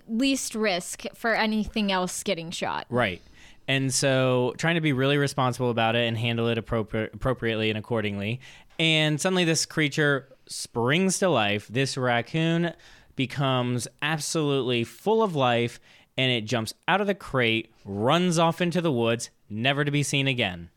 least 0.08 0.56
risk 0.56 1.04
for 1.13 1.34
anything 1.36 1.92
else 1.92 2.24
getting 2.24 2.51
shot. 2.51 2.86
Right. 2.89 3.22
And 3.68 3.94
so 3.94 4.54
trying 4.58 4.75
to 4.75 4.82
be 4.82 4.94
really 4.94 5.18
responsible 5.18 5.70
about 5.70 5.95
it 5.95 6.08
and 6.08 6.17
handle 6.17 6.48
it 6.48 6.58
appropri- 6.58 7.13
appropriately 7.13 7.69
and 7.69 7.78
accordingly. 7.78 8.39
And 8.80 9.19
suddenly 9.19 9.45
this 9.45 9.65
creature 9.65 10.30
springs 10.48 11.19
to 11.19 11.30
life. 11.30 11.67
This 11.67 11.98
raccoon 11.98 12.74
becomes 13.15 13.88
absolutely 14.02 14.84
full 14.84 15.22
of 15.22 15.36
life 15.36 15.80
and 16.17 16.32
it 16.32 16.45
jumps 16.45 16.74
out 16.88 17.00
of 17.00 17.08
the 17.08 17.15
crate, 17.15 17.72
runs 17.86 18.39
off 18.39 18.60
into 18.60 18.82
the 18.82 18.91
woods, 18.91 19.30
never 19.49 19.83
to 19.83 19.91
be 19.91 20.03
seen 20.03 20.27
again 20.27 20.69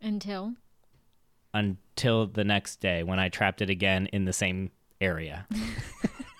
Until 0.00 0.54
until 1.52 2.26
the 2.26 2.44
next 2.44 2.80
day 2.80 3.02
when 3.02 3.18
I 3.18 3.28
trapped 3.28 3.60
it 3.60 3.70
again 3.70 4.06
in 4.12 4.24
the 4.24 4.32
same 4.32 4.70
area. 5.00 5.46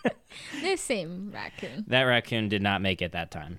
the 0.62 0.76
same 0.76 1.30
raccoon. 1.32 1.84
That 1.88 2.04
raccoon 2.04 2.48
did 2.48 2.62
not 2.62 2.80
make 2.80 3.02
it 3.02 3.12
that 3.12 3.30
time. 3.30 3.58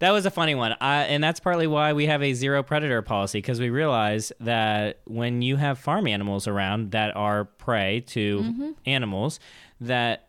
That 0.00 0.10
was 0.10 0.26
a 0.26 0.30
funny 0.30 0.54
one. 0.54 0.74
And 0.80 1.22
that's 1.22 1.40
partly 1.40 1.66
why 1.66 1.92
we 1.92 2.06
have 2.06 2.22
a 2.22 2.32
zero 2.32 2.62
predator 2.62 3.02
policy 3.02 3.38
because 3.38 3.60
we 3.60 3.70
realize 3.70 4.32
that 4.40 5.00
when 5.04 5.42
you 5.42 5.56
have 5.56 5.78
farm 5.78 6.06
animals 6.06 6.46
around 6.46 6.92
that 6.92 7.16
are 7.16 7.44
prey 7.44 8.00
to 8.08 8.40
mm-hmm. 8.40 8.70
animals, 8.86 9.40
that 9.80 10.27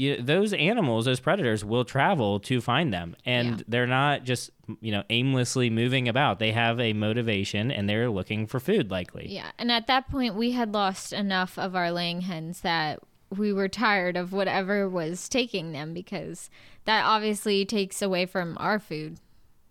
you, 0.00 0.16
those 0.22 0.52
animals, 0.54 1.04
those 1.04 1.20
predators, 1.20 1.64
will 1.64 1.84
travel 1.84 2.40
to 2.40 2.60
find 2.60 2.92
them. 2.92 3.14
And 3.26 3.58
Yeah. 3.58 3.64
they're 3.68 3.86
not 3.86 4.24
just, 4.24 4.50
you 4.80 4.92
know, 4.92 5.02
aimlessly 5.10 5.68
moving 5.68 6.08
about. 6.08 6.38
They 6.38 6.52
have 6.52 6.80
a 6.80 6.92
motivation 6.92 7.70
and 7.70 7.88
they're 7.88 8.08
looking 8.08 8.46
for 8.46 8.60
food, 8.60 8.90
likely. 8.90 9.26
Yeah, 9.28 9.50
and 9.58 9.70
at 9.70 9.86
that 9.88 10.08
point 10.10 10.34
we 10.36 10.52
had 10.52 10.72
lost 10.72 11.12
enough 11.12 11.58
of 11.58 11.76
our 11.76 11.92
laying 11.92 12.22
hens 12.22 12.62
that 12.62 13.00
we 13.36 13.52
were 13.52 13.68
tired 13.68 14.16
of 14.16 14.32
whatever 14.32 14.88
was 14.88 15.28
taking 15.28 15.72
them 15.72 15.92
because 15.92 16.48
that 16.84 17.04
obviously 17.04 17.64
takes 17.64 18.00
away 18.02 18.26
from 18.26 18.56
our 18.58 18.78
food, 18.78 19.18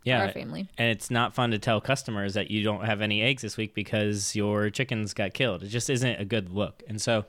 Yeah. 0.03 0.21
our 0.21 0.31
family. 0.31 0.67
And 0.77 0.89
it's 0.91 1.09
not 1.09 1.33
fun 1.33 1.51
to 1.51 1.59
tell 1.59 1.81
customers 1.81 2.35
that 2.35 2.51
you 2.51 2.63
don't 2.63 2.85
have 2.85 3.01
any 3.01 3.21
eggs 3.21 3.41
this 3.41 3.57
week 3.57 3.73
because 3.73 4.35
your 4.35 4.69
chickens 4.69 5.13
got 5.13 5.33
killed. 5.33 5.63
It 5.63 5.67
just 5.69 5.89
isn't 5.89 6.21
a 6.21 6.25
good 6.25 6.49
look. 6.51 6.83
And 6.87 7.01
so, 7.01 7.25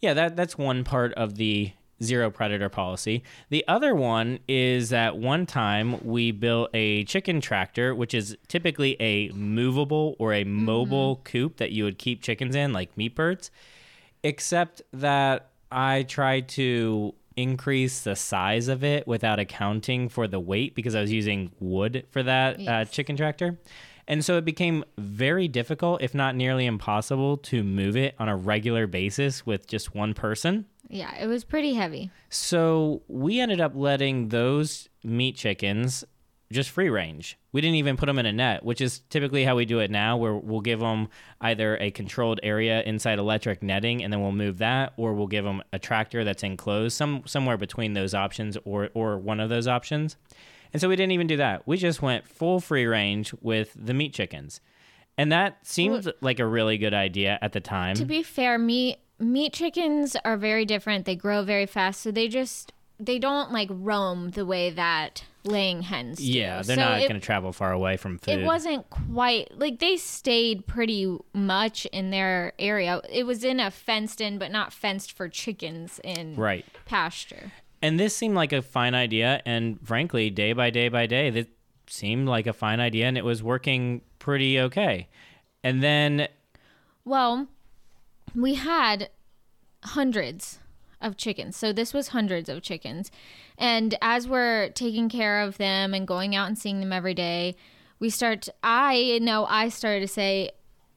yeah, 0.00 0.12
that 0.14 0.36
that's 0.36 0.58
one 0.58 0.84
part 0.84 1.14
of 1.14 1.36
the 1.36 1.72
zero 2.02 2.30
predator 2.30 2.68
policy. 2.68 3.22
The 3.48 3.64
other 3.68 3.94
one 3.94 4.38
is 4.48 4.90
that 4.90 5.16
one 5.16 5.46
time 5.46 6.04
we 6.04 6.30
built 6.30 6.70
a 6.74 7.04
chicken 7.04 7.40
tractor, 7.40 7.94
which 7.94 8.14
is 8.14 8.36
typically 8.48 9.00
a 9.00 9.30
movable 9.30 10.16
or 10.18 10.34
a 10.34 10.44
mobile 10.44 11.20
coop 11.24 11.56
that 11.56 11.72
you 11.72 11.84
would 11.84 11.98
keep 11.98 12.22
chickens 12.22 12.54
in, 12.54 12.72
like 12.72 12.96
meat 12.96 13.14
birds, 13.14 13.50
except 14.22 14.82
that 14.92 15.50
I 15.70 16.02
tried 16.02 16.48
to 16.50 17.14
increase 17.36 18.00
the 18.00 18.16
size 18.16 18.68
of 18.68 18.82
it 18.82 19.06
without 19.06 19.38
accounting 19.38 20.08
for 20.08 20.26
the 20.26 20.40
weight 20.40 20.74
because 20.74 20.94
I 20.94 21.02
was 21.02 21.12
using 21.12 21.52
wood 21.60 22.06
for 22.10 22.22
that 22.22 22.66
uh, 22.66 22.84
chicken 22.86 23.16
tractor. 23.16 23.58
And 24.08 24.24
so 24.24 24.36
it 24.36 24.44
became 24.44 24.84
very 24.96 25.48
difficult, 25.48 26.00
if 26.00 26.14
not 26.14 26.36
nearly 26.36 26.64
impossible, 26.64 27.38
to 27.38 27.64
move 27.64 27.96
it 27.96 28.14
on 28.18 28.28
a 28.28 28.36
regular 28.36 28.86
basis 28.86 29.44
with 29.44 29.66
just 29.66 29.94
one 29.94 30.14
person. 30.14 30.66
Yeah, 30.88 31.14
it 31.16 31.26
was 31.26 31.44
pretty 31.44 31.74
heavy. 31.74 32.10
So 32.28 33.02
we 33.08 33.40
ended 33.40 33.60
up 33.60 33.72
letting 33.74 34.28
those 34.28 34.88
meat 35.02 35.36
chickens 35.36 36.04
just 36.52 36.70
free 36.70 36.88
range. 36.88 37.38
We 37.52 37.60
didn't 37.60 37.76
even 37.76 37.96
put 37.96 38.06
them 38.06 38.18
in 38.18 38.26
a 38.26 38.32
net, 38.32 38.64
which 38.64 38.80
is 38.80 39.00
typically 39.10 39.44
how 39.44 39.56
we 39.56 39.64
do 39.64 39.80
it 39.80 39.90
now, 39.90 40.16
where 40.16 40.34
we'll 40.34 40.60
give 40.60 40.78
them 40.78 41.08
either 41.40 41.76
a 41.78 41.90
controlled 41.90 42.38
area 42.42 42.82
inside 42.82 43.18
electric 43.18 43.62
netting, 43.62 44.04
and 44.04 44.12
then 44.12 44.20
we'll 44.20 44.32
move 44.32 44.58
that, 44.58 44.92
or 44.96 45.12
we'll 45.12 45.26
give 45.26 45.44
them 45.44 45.62
a 45.72 45.78
tractor 45.78 46.22
that's 46.22 46.44
enclosed, 46.44 46.96
some 46.96 47.22
somewhere 47.26 47.56
between 47.56 47.94
those 47.94 48.14
options, 48.14 48.56
or 48.64 48.90
or 48.94 49.18
one 49.18 49.40
of 49.40 49.48
those 49.48 49.66
options. 49.66 50.16
And 50.72 50.80
so 50.80 50.88
we 50.88 50.96
didn't 50.96 51.12
even 51.12 51.26
do 51.26 51.38
that. 51.38 51.66
We 51.66 51.78
just 51.78 52.02
went 52.02 52.28
full 52.28 52.60
free 52.60 52.86
range 52.86 53.34
with 53.40 53.72
the 53.74 53.94
meat 53.94 54.12
chickens, 54.12 54.60
and 55.18 55.32
that 55.32 55.66
seemed 55.66 56.12
like 56.20 56.38
a 56.38 56.46
really 56.46 56.78
good 56.78 56.94
idea 56.94 57.38
at 57.42 57.54
the 57.54 57.60
time. 57.60 57.96
To 57.96 58.04
be 58.04 58.22
fair, 58.22 58.56
meat 58.56 58.98
meat 59.18 59.52
chickens 59.52 60.16
are 60.24 60.36
very 60.36 60.64
different. 60.64 61.04
They 61.04 61.16
grow 61.16 61.42
very 61.42 61.66
fast, 61.66 62.00
so 62.00 62.10
they 62.10 62.28
just 62.28 62.72
they 62.98 63.18
don't 63.18 63.52
like 63.52 63.68
roam 63.70 64.30
the 64.30 64.46
way 64.46 64.70
that 64.70 65.24
laying 65.44 65.82
hens 65.82 66.18
do. 66.18 66.24
yeah, 66.24 66.62
they're 66.62 66.76
So 66.76 66.82
not 66.82 67.00
going 67.00 67.14
to 67.14 67.20
travel 67.20 67.52
far 67.52 67.70
away 67.72 67.96
from 67.96 68.18
food. 68.18 68.40
It 68.40 68.44
wasn't 68.44 68.88
quite 68.90 69.56
like 69.56 69.78
they 69.78 69.96
stayed 69.96 70.66
pretty 70.66 71.16
much 71.32 71.86
in 71.86 72.10
their 72.10 72.52
area. 72.58 73.00
It 73.10 73.24
was 73.24 73.44
in 73.44 73.60
a 73.60 73.70
fenced 73.70 74.20
in, 74.20 74.38
but 74.38 74.50
not 74.50 74.72
fenced 74.72 75.12
for 75.12 75.28
chickens 75.28 76.00
in 76.02 76.36
right. 76.36 76.64
pasture. 76.86 77.52
And 77.82 78.00
this 78.00 78.16
seemed 78.16 78.34
like 78.34 78.52
a 78.52 78.62
fine 78.62 78.94
idea, 78.94 79.42
and 79.44 79.78
frankly, 79.86 80.30
day 80.30 80.52
by 80.54 80.70
day 80.70 80.88
by 80.88 81.06
day, 81.06 81.30
that 81.30 81.48
seemed 81.86 82.26
like 82.26 82.46
a 82.46 82.52
fine 82.52 82.80
idea, 82.80 83.06
and 83.06 83.18
it 83.18 83.24
was 83.24 83.42
working 83.42 84.00
pretty 84.18 84.58
okay. 84.58 85.08
And 85.62 85.82
then, 85.82 86.28
Well, 87.04 87.46
we 88.36 88.54
had 88.54 89.10
hundreds 89.82 90.58
of 91.00 91.16
chickens. 91.16 91.56
So 91.56 91.72
this 91.72 91.92
was 91.92 92.08
hundreds 92.08 92.48
of 92.48 92.62
chickens. 92.62 93.10
And 93.58 93.96
as 94.00 94.28
we're 94.28 94.70
taking 94.70 95.08
care 95.08 95.40
of 95.40 95.58
them 95.58 95.94
and 95.94 96.06
going 96.06 96.34
out 96.36 96.48
and 96.48 96.58
seeing 96.58 96.80
them 96.80 96.92
every 96.92 97.14
day, 97.14 97.56
we 97.98 98.10
start 98.10 98.48
I 98.62 99.18
know 99.22 99.46
I 99.46 99.70
started 99.70 100.00
to 100.00 100.08
say, 100.08 100.50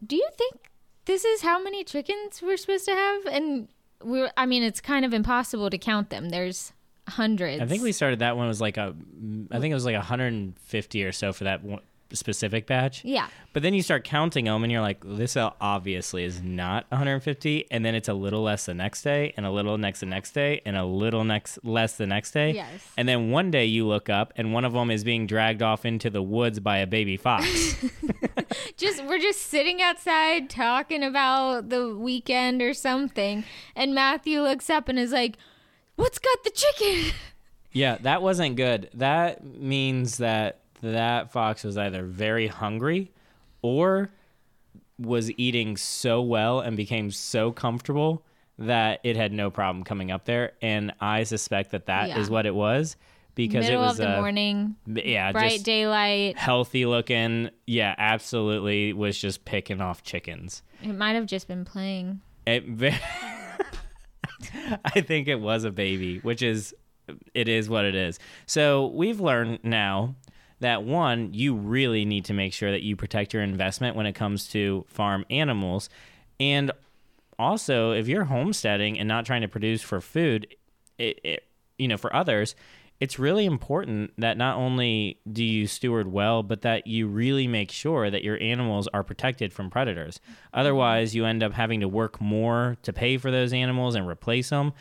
"Do 0.06 0.16
you 0.16 0.28
think 0.38 0.70
this 1.06 1.24
is 1.24 1.42
how 1.42 1.62
many 1.62 1.84
chickens 1.84 2.42
we're 2.42 2.58
supposed 2.58 2.86
to 2.86 2.92
have?" 2.92 3.26
And 3.26 3.70
we're 4.04 4.32
I 4.36 4.46
mean, 4.46 4.64
it's 4.64 4.82
kind 4.82 5.06
of 5.06 5.14
impossible 5.14 5.70
to 5.70 5.78
count 5.78 6.10
them. 6.10 6.30
There's 6.30 6.74
hundreds. 7.08 7.62
I 7.62 7.66
think 7.66 7.84
we 7.84 7.92
started 7.92 8.20
that 8.20 8.36
one 8.36 8.48
was 8.48 8.62
like 8.62 8.78
a, 8.78 8.94
I 9.52 9.60
think 9.60 9.72
it 9.72 9.76
was 9.76 9.86
like 9.86 9.96
150 9.96 11.04
or 11.04 11.12
so 11.12 11.34
for 11.34 11.46
that 11.46 11.64
one 11.64 11.82
specific 12.14 12.68
batch. 12.68 13.04
Yeah. 13.06 13.28
But 13.54 13.64
then 13.64 13.74
you 13.74 13.82
start 13.82 14.04
counting 14.04 14.46
them 14.46 14.64
and 14.64 14.72
you're 14.72 14.82
like, 14.82 15.04
this 15.04 15.38
obviously 15.38 16.24
is 16.24 16.42
not 16.42 16.86
150. 16.90 17.72
And 17.72 17.84
then 17.84 17.96
it's 17.96 18.08
a 18.08 18.14
little 18.14 18.42
less 18.42 18.66
the 18.66 18.74
next 18.74 19.04
day 19.04 19.34
and 19.38 19.46
a 19.46 19.52
little 19.52 19.78
next 19.78 20.02
the 20.02 20.06
next 20.06 20.32
day 20.32 20.62
and 20.66 20.76
a 20.76 20.86
little 20.86 21.24
next 21.24 21.60
less 21.64 21.98
the 21.98 22.08
next 22.08 22.32
day. 22.32 22.52
Yes. 22.52 22.88
And 22.98 23.08
then 23.08 23.32
one 23.32 23.52
day 23.52 23.66
you 23.66 23.88
look 23.88 24.10
up 24.10 24.34
and 24.36 24.54
one 24.54 24.66
of 24.66 24.74
them 24.74 24.92
is 24.92 25.04
being 25.04 25.28
dragged 25.28 25.62
off 25.62 25.86
into 25.86 26.10
the 26.10 26.22
woods 26.22 26.60
by 26.60 26.78
a 26.78 26.88
baby 26.88 27.18
fox. 27.18 27.46
just 28.78 29.04
we're 29.06 29.20
just 29.20 29.42
sitting 29.42 29.82
outside 29.82 30.50
talking 30.50 31.04
about 31.04 31.70
the 31.70 31.96
weekend 31.96 32.62
or 32.62 32.74
something 32.74 33.44
and 33.76 33.94
Matthew 33.94 34.42
looks 34.42 34.70
up 34.70 34.90
and 34.90 35.00
is 35.00 35.12
like, 35.12 35.38
"What's 35.96 36.20
got 36.20 36.44
the 36.44 36.52
chicken?" 36.52 37.14
yeah, 37.72 37.98
that 38.02 38.22
wasn't 38.22 38.56
good. 38.56 38.90
That 38.94 39.44
means 39.44 40.18
that 40.18 40.59
that 40.82 41.32
fox 41.32 41.64
was 41.64 41.78
either 41.78 42.04
very 42.04 42.48
hungry 42.48 43.12
or 43.62 44.10
was 44.98 45.32
eating 45.38 45.78
so 45.78 46.22
well 46.22 46.60
and 46.60 46.76
became 46.78 47.12
so 47.12 47.52
comfortable 47.52 48.26
that 48.58 49.00
it 49.04 49.16
had 49.16 49.32
no 49.32 49.50
problem 49.50 49.84
coming 49.84 50.12
up 50.12 50.26
there. 50.26 50.52
And 50.62 50.94
I 51.00 51.24
suspect 51.24 51.72
that 51.72 51.86
that 51.86 52.18
is 52.18 52.28
Yeah. 52.28 52.34
what 52.34 52.46
it 52.46 52.54
was 52.54 52.98
because 53.36 53.66
Middle 53.66 53.82
it 53.82 53.86
was 53.86 54.00
of 54.00 54.06
the 54.06 54.18
uh, 54.18 54.20
morning, 54.20 54.76
yeah, 54.86 55.32
bright 55.32 55.64
daylight. 55.64 56.38
healthy 56.38 56.86
looking. 56.86 57.50
Yeah, 57.66 57.96
absolutely 57.98 58.92
was 58.92 59.18
just 59.18 59.46
picking 59.46 59.80
off 59.80 60.04
chickens. 60.04 60.62
It 60.84 60.94
might 60.94 61.14
have 61.14 61.26
just 61.26 61.48
been 61.48 61.64
playing. 61.64 62.20
It 62.46 62.66
I 64.86 65.02
think 65.02 65.28
it 65.28 65.40
was 65.40 65.64
a 65.64 65.72
baby, 65.72 66.20
which 66.20 66.42
is 66.42 66.74
it 67.34 67.48
is 67.48 67.70
what 67.70 67.86
it 67.86 67.96
is. 67.96 68.20
So 68.46 68.88
we've 68.88 69.20
learned 69.20 69.60
now 69.64 70.16
that 70.60 70.84
one, 70.84 71.34
you 71.34 71.56
really 71.56 72.06
need 72.06 72.26
to 72.26 72.34
make 72.34 72.54
sure 72.54 72.72
that 72.72 72.84
you 72.84 72.96
protect 72.96 73.34
your 73.34 73.44
investment 73.44 73.96
when 73.96 74.06
it 74.06 74.14
comes 74.14 74.48
to 74.50 74.86
farm 74.88 75.26
animals. 75.30 75.90
And 76.40 76.72
also, 77.38 77.92
if 77.92 78.08
you're 78.08 78.26
homesteading 78.26 79.00
and 79.00 79.08
not 79.08 79.26
trying 79.26 79.42
to 79.42 79.48
produce 79.48 79.82
for 79.82 80.02
food, 80.02 80.48
it, 80.98 81.20
it 81.24 81.44
you 81.78 81.88
know, 81.88 81.98
for 81.98 82.14
others, 82.14 82.56
it's 83.00 83.18
really 83.18 83.46
important 83.46 84.12
that 84.18 84.38
not 84.38 84.58
only 84.58 85.20
do 85.32 85.44
you 85.44 85.68
steward 85.68 86.12
well, 86.12 86.44
but 86.44 86.62
that 86.64 86.86
you 86.86 87.08
really 87.08 87.48
make 87.48 87.72
sure 87.72 88.10
that 88.10 88.24
your 88.24 88.42
animals 88.42 88.90
are 88.94 89.04
protected 89.04 89.54
from 89.54 89.70
predators. 89.70 90.18
Mm-hmm. 90.18 90.34
Otherwise, 90.54 91.16
you 91.16 91.26
end 91.26 91.42
up 91.42 91.54
having 91.54 91.80
to 91.80 91.88
work 91.88 92.20
more 92.20 92.78
to 92.84 92.92
pay 92.92 93.18
for 93.18 93.32
those 93.32 93.54
animals 93.54 93.96
and 93.96 94.06
replace 94.08 94.50
them. 94.50 94.74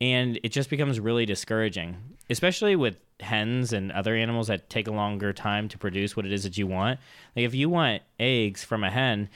And 0.00 0.40
it 0.42 0.50
just 0.50 0.70
becomes 0.70 0.98
really 0.98 1.26
discouraging, 1.26 1.96
especially 2.30 2.74
with 2.74 2.96
hens 3.20 3.72
and 3.72 3.92
other 3.92 4.14
animals 4.14 4.48
that 4.48 4.70
take 4.70 4.88
a 4.88 4.92
longer 4.92 5.32
time 5.32 5.68
to 5.68 5.78
produce 5.78 6.16
what 6.16 6.26
it 6.26 6.32
is 6.32 6.44
that 6.44 6.56
you 6.56 6.66
want. 6.66 6.98
Like 7.36 7.44
if 7.44 7.54
you 7.54 7.68
want 7.68 8.02
eggs 8.18 8.64
from 8.64 8.82
a 8.82 8.90
hen, 8.90 9.28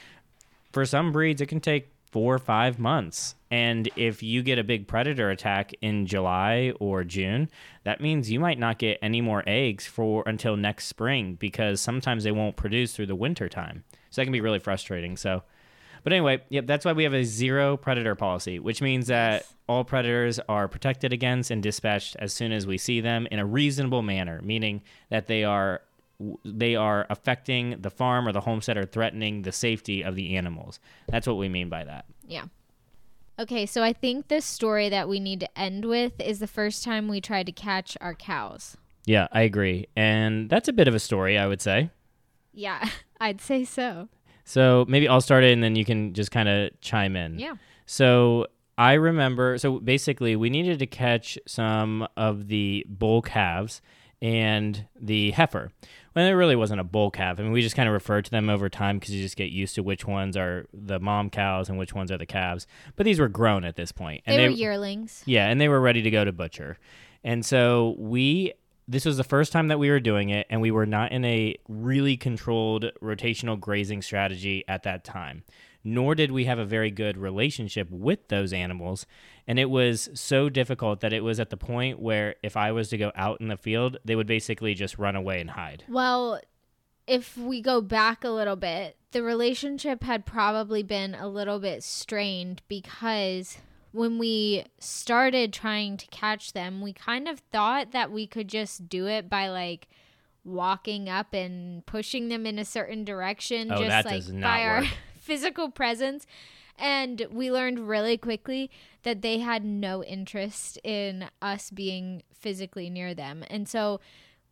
for 0.72 0.84
some 0.84 1.12
breeds 1.12 1.40
it 1.40 1.46
can 1.46 1.60
take 1.60 1.90
four 2.10 2.34
or 2.34 2.38
five 2.38 2.78
months. 2.78 3.34
And 3.50 3.88
if 3.96 4.22
you 4.22 4.42
get 4.42 4.58
a 4.58 4.64
big 4.64 4.86
predator 4.86 5.30
attack 5.30 5.72
in 5.80 6.06
july 6.06 6.72
or 6.80 7.04
june 7.04 7.48
that 7.84 8.00
means 8.00 8.30
you 8.30 8.40
might 8.40 8.58
not 8.58 8.78
get 8.78 8.98
any 9.02 9.20
more 9.20 9.42
eggs 9.46 9.86
for 9.86 10.22
until 10.26 10.56
next 10.56 10.86
spring 10.86 11.34
because 11.34 11.80
sometimes 11.80 12.24
they 12.24 12.32
won't 12.32 12.56
produce 12.56 12.94
through 12.94 13.06
the 13.06 13.14
winter 13.14 13.48
time. 13.48 13.84
So 14.10 14.20
that 14.20 14.26
can 14.26 14.32
be 14.32 14.40
really 14.40 14.58
frustrating. 14.58 15.16
So 15.16 15.42
but 16.04 16.12
anyway 16.12 16.40
yep 16.48 16.66
that's 16.66 16.84
why 16.84 16.92
we 16.92 17.02
have 17.02 17.14
a 17.14 17.24
zero 17.24 17.76
predator 17.76 18.14
policy 18.14 18.58
which 18.58 18.80
means 18.80 19.08
that 19.08 19.44
all 19.68 19.82
predators 19.82 20.38
are 20.48 20.68
protected 20.68 21.12
against 21.12 21.50
and 21.50 21.62
dispatched 21.62 22.14
as 22.20 22.32
soon 22.32 22.52
as 22.52 22.66
we 22.66 22.78
see 22.78 23.00
them 23.00 23.26
in 23.30 23.38
a 23.40 23.44
reasonable 23.44 24.02
manner 24.02 24.40
meaning 24.42 24.80
that 25.10 25.26
they 25.26 25.42
are 25.42 25.80
they 26.44 26.76
are 26.76 27.06
affecting 27.10 27.80
the 27.80 27.90
farm 27.90 28.28
or 28.28 28.32
the 28.32 28.40
homestead 28.40 28.76
or 28.76 28.84
threatening 28.84 29.42
the 29.42 29.52
safety 29.52 30.02
of 30.02 30.14
the 30.14 30.36
animals. 30.36 30.78
That's 31.08 31.26
what 31.26 31.36
we 31.36 31.48
mean 31.48 31.68
by 31.68 31.84
that. 31.84 32.04
Yeah. 32.26 32.44
Okay, 33.38 33.66
so 33.66 33.82
I 33.82 33.92
think 33.92 34.28
the 34.28 34.40
story 34.40 34.88
that 34.88 35.08
we 35.08 35.18
need 35.18 35.40
to 35.40 35.58
end 35.58 35.84
with 35.84 36.20
is 36.20 36.38
the 36.38 36.46
first 36.46 36.84
time 36.84 37.08
we 37.08 37.20
tried 37.20 37.46
to 37.46 37.52
catch 37.52 37.96
our 38.00 38.14
cows. 38.14 38.76
Yeah, 39.06 39.26
I 39.32 39.42
agree. 39.42 39.88
And 39.96 40.48
that's 40.48 40.68
a 40.68 40.72
bit 40.72 40.86
of 40.86 40.94
a 40.94 41.00
story, 41.00 41.36
I 41.36 41.46
would 41.46 41.60
say. 41.60 41.90
Yeah, 42.52 42.88
I'd 43.20 43.40
say 43.40 43.64
so. 43.64 44.08
So 44.44 44.84
maybe 44.88 45.08
I'll 45.08 45.20
start 45.20 45.44
it 45.44 45.52
and 45.52 45.62
then 45.62 45.74
you 45.76 45.84
can 45.84 46.12
just 46.14 46.30
kind 46.30 46.48
of 46.48 46.70
chime 46.80 47.16
in. 47.16 47.38
Yeah. 47.38 47.54
So 47.86 48.46
I 48.76 48.94
remember, 48.94 49.58
so 49.58 49.78
basically, 49.80 50.36
we 50.36 50.50
needed 50.50 50.78
to 50.80 50.86
catch 50.86 51.38
some 51.46 52.06
of 52.16 52.48
the 52.48 52.84
bull 52.88 53.22
calves 53.22 53.80
and 54.20 54.86
the 55.00 55.30
heifer. 55.32 55.70
Well, 56.14 56.24
there 56.24 56.36
really 56.36 56.56
wasn't 56.56 56.80
a 56.80 56.84
bull 56.84 57.10
calf. 57.10 57.38
I 57.38 57.42
mean, 57.42 57.52
we 57.52 57.60
just 57.60 57.74
kind 57.76 57.88
of 57.88 57.92
referred 57.92 58.24
to 58.26 58.30
them 58.30 58.48
over 58.48 58.68
time 58.68 58.98
because 58.98 59.14
you 59.14 59.22
just 59.22 59.36
get 59.36 59.50
used 59.50 59.74
to 59.74 59.82
which 59.82 60.06
ones 60.06 60.36
are 60.36 60.66
the 60.72 61.00
mom 61.00 61.28
cows 61.28 61.68
and 61.68 61.78
which 61.78 61.92
ones 61.92 62.10
are 62.12 62.18
the 62.18 62.26
calves. 62.26 62.66
But 62.96 63.04
these 63.04 63.18
were 63.18 63.28
grown 63.28 63.64
at 63.64 63.76
this 63.76 63.92
point, 63.92 64.22
They, 64.26 64.34
and 64.44 64.52
were 64.52 64.58
yearlings. 64.58 65.22
yeah, 65.26 65.48
and 65.48 65.60
they 65.60 65.68
were 65.68 65.80
ready 65.80 66.02
to 66.02 66.10
go 66.10 66.24
to 66.24 66.32
butcher. 66.32 66.78
And 67.24 67.44
so 67.44 67.96
we 67.98 68.52
this 68.86 69.04
was 69.04 69.16
the 69.16 69.24
first 69.24 69.52
time 69.52 69.68
that 69.68 69.78
we 69.78 69.90
were 69.90 70.00
doing 70.00 70.30
it 70.30 70.46
and 70.50 70.60
we 70.60 70.70
were 70.70 70.86
not 70.86 71.12
in 71.12 71.24
a 71.24 71.56
really 71.68 72.16
controlled 72.16 72.86
rotational 73.02 73.58
grazing 73.58 74.02
strategy 74.02 74.64
at 74.68 74.82
that 74.82 75.04
time. 75.04 75.44
Nor 75.86 76.14
did 76.14 76.32
we 76.32 76.46
have 76.46 76.58
a 76.58 76.64
very 76.64 76.90
good 76.90 77.18
relationship 77.18 77.90
with 77.90 78.28
those 78.28 78.54
animals. 78.54 79.04
And 79.46 79.58
it 79.58 79.68
was 79.68 80.08
so 80.14 80.48
difficult 80.48 81.00
that 81.00 81.12
it 81.12 81.22
was 81.22 81.38
at 81.38 81.50
the 81.50 81.58
point 81.58 82.00
where 82.00 82.36
if 82.42 82.56
I 82.56 82.72
was 82.72 82.88
to 82.88 82.96
go 82.96 83.12
out 83.14 83.40
in 83.40 83.48
the 83.48 83.56
field, 83.56 83.98
they 84.02 84.16
would 84.16 84.26
basically 84.26 84.72
just 84.72 84.98
run 84.98 85.14
away 85.14 85.40
and 85.40 85.50
hide. 85.50 85.84
Well, 85.88 86.40
if 87.06 87.36
we 87.36 87.60
go 87.60 87.82
back 87.82 88.24
a 88.24 88.30
little 88.30 88.56
bit, 88.56 88.96
the 89.10 89.22
relationship 89.22 90.02
had 90.02 90.24
probably 90.24 90.82
been 90.82 91.14
a 91.14 91.28
little 91.28 91.58
bit 91.58 91.82
strained 91.82 92.62
because 92.66 93.58
when 93.94 94.18
we 94.18 94.64
started 94.80 95.52
trying 95.52 95.96
to 95.96 96.06
catch 96.08 96.52
them, 96.52 96.80
we 96.80 96.92
kind 96.92 97.28
of 97.28 97.38
thought 97.38 97.92
that 97.92 98.10
we 98.10 98.26
could 98.26 98.48
just 98.48 98.88
do 98.88 99.06
it 99.06 99.30
by 99.30 99.48
like 99.48 99.86
walking 100.44 101.08
up 101.08 101.32
and 101.32 101.86
pushing 101.86 102.28
them 102.28 102.44
in 102.44 102.58
a 102.58 102.64
certain 102.64 103.04
direction 103.04 103.70
Oh, 103.70 103.76
just 103.76 103.88
that 103.88 104.04
like 104.04 104.16
does 104.16 104.32
not 104.32 104.42
by 104.42 104.62
our 104.64 104.80
work. 104.80 104.90
physical 105.20 105.70
presence. 105.70 106.26
And 106.76 107.24
we 107.30 107.52
learned 107.52 107.88
really 107.88 108.18
quickly 108.18 108.68
that 109.04 109.22
they 109.22 109.38
had 109.38 109.64
no 109.64 110.02
interest 110.02 110.76
in 110.82 111.26
us 111.40 111.70
being 111.70 112.24
physically 112.36 112.90
near 112.90 113.14
them. 113.14 113.44
And 113.48 113.68
so 113.68 114.00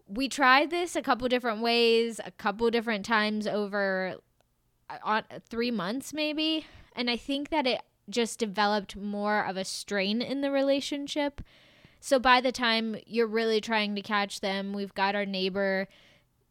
we 0.06 0.28
tried 0.28 0.70
this 0.70 0.94
a 0.94 1.02
couple 1.02 1.26
different 1.28 1.62
ways, 1.62 2.20
a 2.24 2.30
couple 2.30 2.70
different 2.70 3.04
times 3.04 3.48
over 3.48 4.14
uh, 4.88 4.98
on 5.02 5.24
three 5.48 5.72
months 5.72 6.14
maybe, 6.14 6.64
and 6.94 7.10
I 7.10 7.16
think 7.16 7.48
that 7.50 7.66
it 7.66 7.80
just 8.08 8.38
developed 8.38 8.96
more 8.96 9.44
of 9.44 9.56
a 9.56 9.64
strain 9.64 10.20
in 10.22 10.40
the 10.40 10.50
relationship. 10.50 11.40
So 12.00 12.18
by 12.18 12.40
the 12.40 12.52
time 12.52 12.96
you're 13.06 13.26
really 13.26 13.60
trying 13.60 13.94
to 13.94 14.02
catch 14.02 14.40
them, 14.40 14.72
we've 14.72 14.94
got 14.94 15.14
our 15.14 15.26
neighbor 15.26 15.88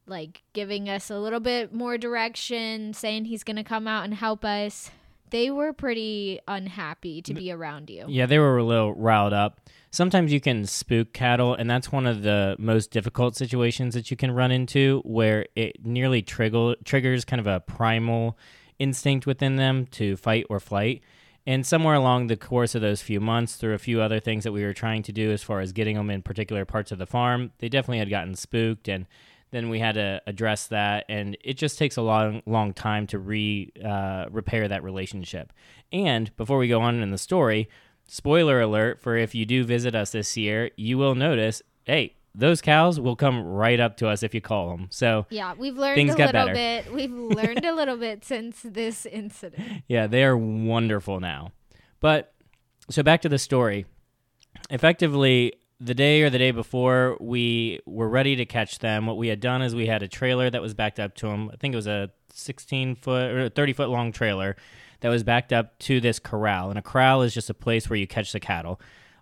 like 0.07 0.43
giving 0.53 0.89
us 0.89 1.09
a 1.09 1.19
little 1.19 1.39
bit 1.39 1.73
more 1.73 1.97
direction, 1.97 2.93
saying 2.93 3.25
he's 3.25 3.43
going 3.43 3.57
to 3.57 3.63
come 3.63 3.87
out 3.87 4.03
and 4.03 4.13
help 4.13 4.43
us. 4.45 4.91
They 5.29 5.49
were 5.49 5.71
pretty 5.71 6.39
unhappy 6.47 7.21
to 7.21 7.33
be 7.33 7.51
around 7.51 7.89
you. 7.89 8.05
Yeah, 8.09 8.25
they 8.25 8.37
were 8.37 8.57
a 8.57 8.63
little 8.63 8.93
riled 8.93 9.31
up. 9.31 9.61
Sometimes 9.89 10.33
you 10.33 10.41
can 10.41 10.65
spook 10.65 11.13
cattle, 11.13 11.53
and 11.53 11.69
that's 11.69 11.91
one 11.91 12.05
of 12.05 12.23
the 12.23 12.57
most 12.59 12.91
difficult 12.91 13.37
situations 13.37 13.93
that 13.93 14.11
you 14.11 14.17
can 14.17 14.31
run 14.31 14.51
into 14.51 15.01
where 15.05 15.45
it 15.55 15.85
nearly 15.85 16.21
trigger, 16.21 16.75
triggers 16.83 17.23
kind 17.23 17.39
of 17.39 17.47
a 17.47 17.61
primal 17.61 18.37
instinct 18.77 19.25
within 19.25 19.55
them 19.55 19.85
to 19.87 20.17
fight 20.17 20.45
or 20.49 20.59
flight. 20.59 21.01
And 21.47 21.65
somewhere 21.65 21.95
along 21.95 22.27
the 22.27 22.37
course 22.37 22.75
of 22.75 22.81
those 22.81 23.01
few 23.01 23.19
months, 23.19 23.55
through 23.55 23.73
a 23.73 23.79
few 23.79 24.01
other 24.01 24.19
things 24.19 24.43
that 24.43 24.51
we 24.51 24.63
were 24.63 24.73
trying 24.73 25.01
to 25.03 25.11
do 25.11 25.31
as 25.31 25.41
far 25.41 25.59
as 25.59 25.71
getting 25.71 25.95
them 25.95 26.11
in 26.11 26.21
particular 26.21 26.65
parts 26.65 26.91
of 26.91 26.99
the 26.99 27.07
farm, 27.07 27.51
they 27.57 27.69
definitely 27.69 27.97
had 27.97 28.09
gotten 28.09 28.35
spooked. 28.35 28.87
And 28.87 29.07
then 29.49 29.69
we 29.69 29.79
had 29.79 29.95
to 29.95 30.21
address 30.27 30.67
that. 30.67 31.05
And 31.09 31.35
it 31.43 31.55
just 31.55 31.79
takes 31.79 31.97
a 31.97 32.01
long, 32.03 32.43
long 32.45 32.73
time 32.73 33.07
to 33.07 33.19
re 33.19 33.71
uh, 33.83 34.25
repair 34.29 34.67
that 34.67 34.83
relationship. 34.83 35.51
And 35.91 36.35
before 36.37 36.57
we 36.57 36.67
go 36.67 36.81
on 36.81 37.01
in 37.01 37.09
the 37.09 37.17
story, 37.17 37.67
spoiler 38.07 38.61
alert 38.61 38.99
for 38.99 39.17
if 39.17 39.33
you 39.33 39.45
do 39.45 39.63
visit 39.63 39.95
us 39.95 40.11
this 40.11 40.37
year, 40.37 40.69
you 40.75 40.97
will 40.97 41.15
notice, 41.15 41.63
hey, 41.85 42.15
those 42.33 42.61
cows 42.61 42.99
will 42.99 43.15
come 43.15 43.41
right 43.43 43.79
up 43.79 43.97
to 43.97 44.07
us 44.07 44.23
if 44.23 44.33
you 44.33 44.41
call 44.41 44.69
them. 44.75 44.87
So 44.89 45.25
Yeah, 45.29 45.53
we've 45.57 45.75
learned 45.77 45.95
Things 45.95 46.13
a 46.13 46.17
got 46.17 46.33
little 46.33 46.53
better. 46.53 46.53
bit. 46.89 46.93
We've 46.93 47.11
learned 47.37 47.65
a 47.65 47.73
little 47.73 47.97
bit 47.97 48.23
since 48.23 48.61
this 48.63 49.05
incident. 49.05 49.83
yeah, 49.87 50.07
they 50.07 50.23
are 50.23 50.37
wonderful 50.37 51.19
now. 51.19 51.51
But 51.99 52.33
so 52.89 53.03
back 53.03 53.21
to 53.23 53.29
the 53.29 53.37
story. 53.39 53.85
effectively 54.69 55.53
the 55.79 55.93
day 55.95 56.21
or 56.21 56.29
the 56.29 56.37
day 56.37 56.51
before 56.51 57.17
we 57.19 57.79
were 57.85 58.07
ready 58.07 58.35
to 58.35 58.45
catch 58.45 58.79
them 58.79 59.05
what 59.07 59.17
we 59.17 59.27
had 59.29 59.39
done 59.39 59.61
is 59.61 59.73
we 59.73 59.87
had 59.87 60.03
a 60.03 60.07
trailer 60.07 60.49
that 60.49 60.61
was 60.61 60.73
backed 60.75 60.99
up 60.99 61.15
to 61.15 61.27
them 61.27 61.49
i 61.51 61.55
think 61.55 61.73
it 61.73 61.75
was 61.75 61.87
a 61.87 62.09
16 62.33 62.95
foot 62.95 63.31
or 63.31 63.49
30 63.49 63.73
foot 63.73 63.89
long 63.89 64.11
trailer 64.11 64.55
that 64.99 65.09
was 65.09 65.23
backed 65.23 65.51
up 65.51 65.77
to 65.79 65.99
this 65.99 66.19
corral 66.19 66.69
and 66.69 66.77
a 66.77 66.81
corral 66.83 67.23
is 67.23 67.33
just 67.33 67.49
a 67.49 67.53
place 67.53 67.89
where 67.89 67.97
you 67.97 68.05
catch 68.07 68.31
the 68.31 68.39
cattle 68.39 68.79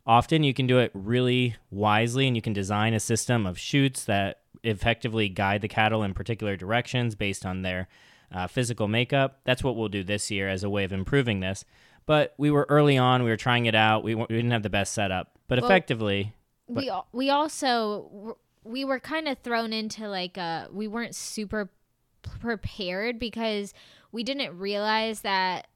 often 0.09 0.41
you 0.43 0.55
can 0.55 0.65
do 0.65 0.79
it 0.79 0.89
really 0.95 1.55
wisely 1.69 2.25
and 2.25 2.35
you 2.35 2.41
can 2.41 2.51
design 2.51 2.95
a 2.95 2.99
system 2.99 3.45
of 3.45 3.59
chutes 3.59 4.05
that 4.05 4.39
effectively 4.63 5.29
guide 5.29 5.61
the 5.61 5.67
cattle 5.67 6.01
in 6.01 6.15
particular 6.15 6.55
directions 6.55 7.13
based 7.13 7.45
on 7.45 7.61
their 7.61 7.87
uh, 8.31 8.47
physical 8.47 8.87
makeup. 8.87 9.39
That's 9.43 9.63
what 9.63 9.75
we'll 9.75 9.87
do 9.87 10.03
this 10.03 10.31
year 10.31 10.49
as 10.49 10.63
a 10.63 10.69
way 10.69 10.83
of 10.83 10.91
improving 10.91 11.41
this. 11.41 11.63
But 12.07 12.33
we 12.39 12.49
were 12.49 12.65
early 12.69 12.97
on 12.97 13.21
we 13.21 13.29
were 13.29 13.37
trying 13.37 13.67
it 13.67 13.75
out 13.75 14.03
we, 14.03 14.15
we 14.15 14.25
didn't 14.25 14.49
have 14.49 14.63
the 14.63 14.69
best 14.69 14.93
setup. 14.93 15.37
But 15.47 15.61
Well, 15.61 15.69
effectively 15.69 16.33
we 16.67 16.89
al- 16.89 17.07
we 17.11 17.29
also 17.29 18.35
we 18.63 18.83
were 18.83 18.99
kind 18.99 19.27
of 19.27 19.37
thrown 19.37 19.73
into 19.73 20.07
like 20.07 20.37
a 20.37 20.69
we 20.71 20.87
weren't 20.87 21.13
super 21.13 21.69
prepared 22.23 23.19
because 23.19 23.75
we 24.11 24.23
didn't 24.23 24.57
realize 24.57 25.21
that 25.21 25.67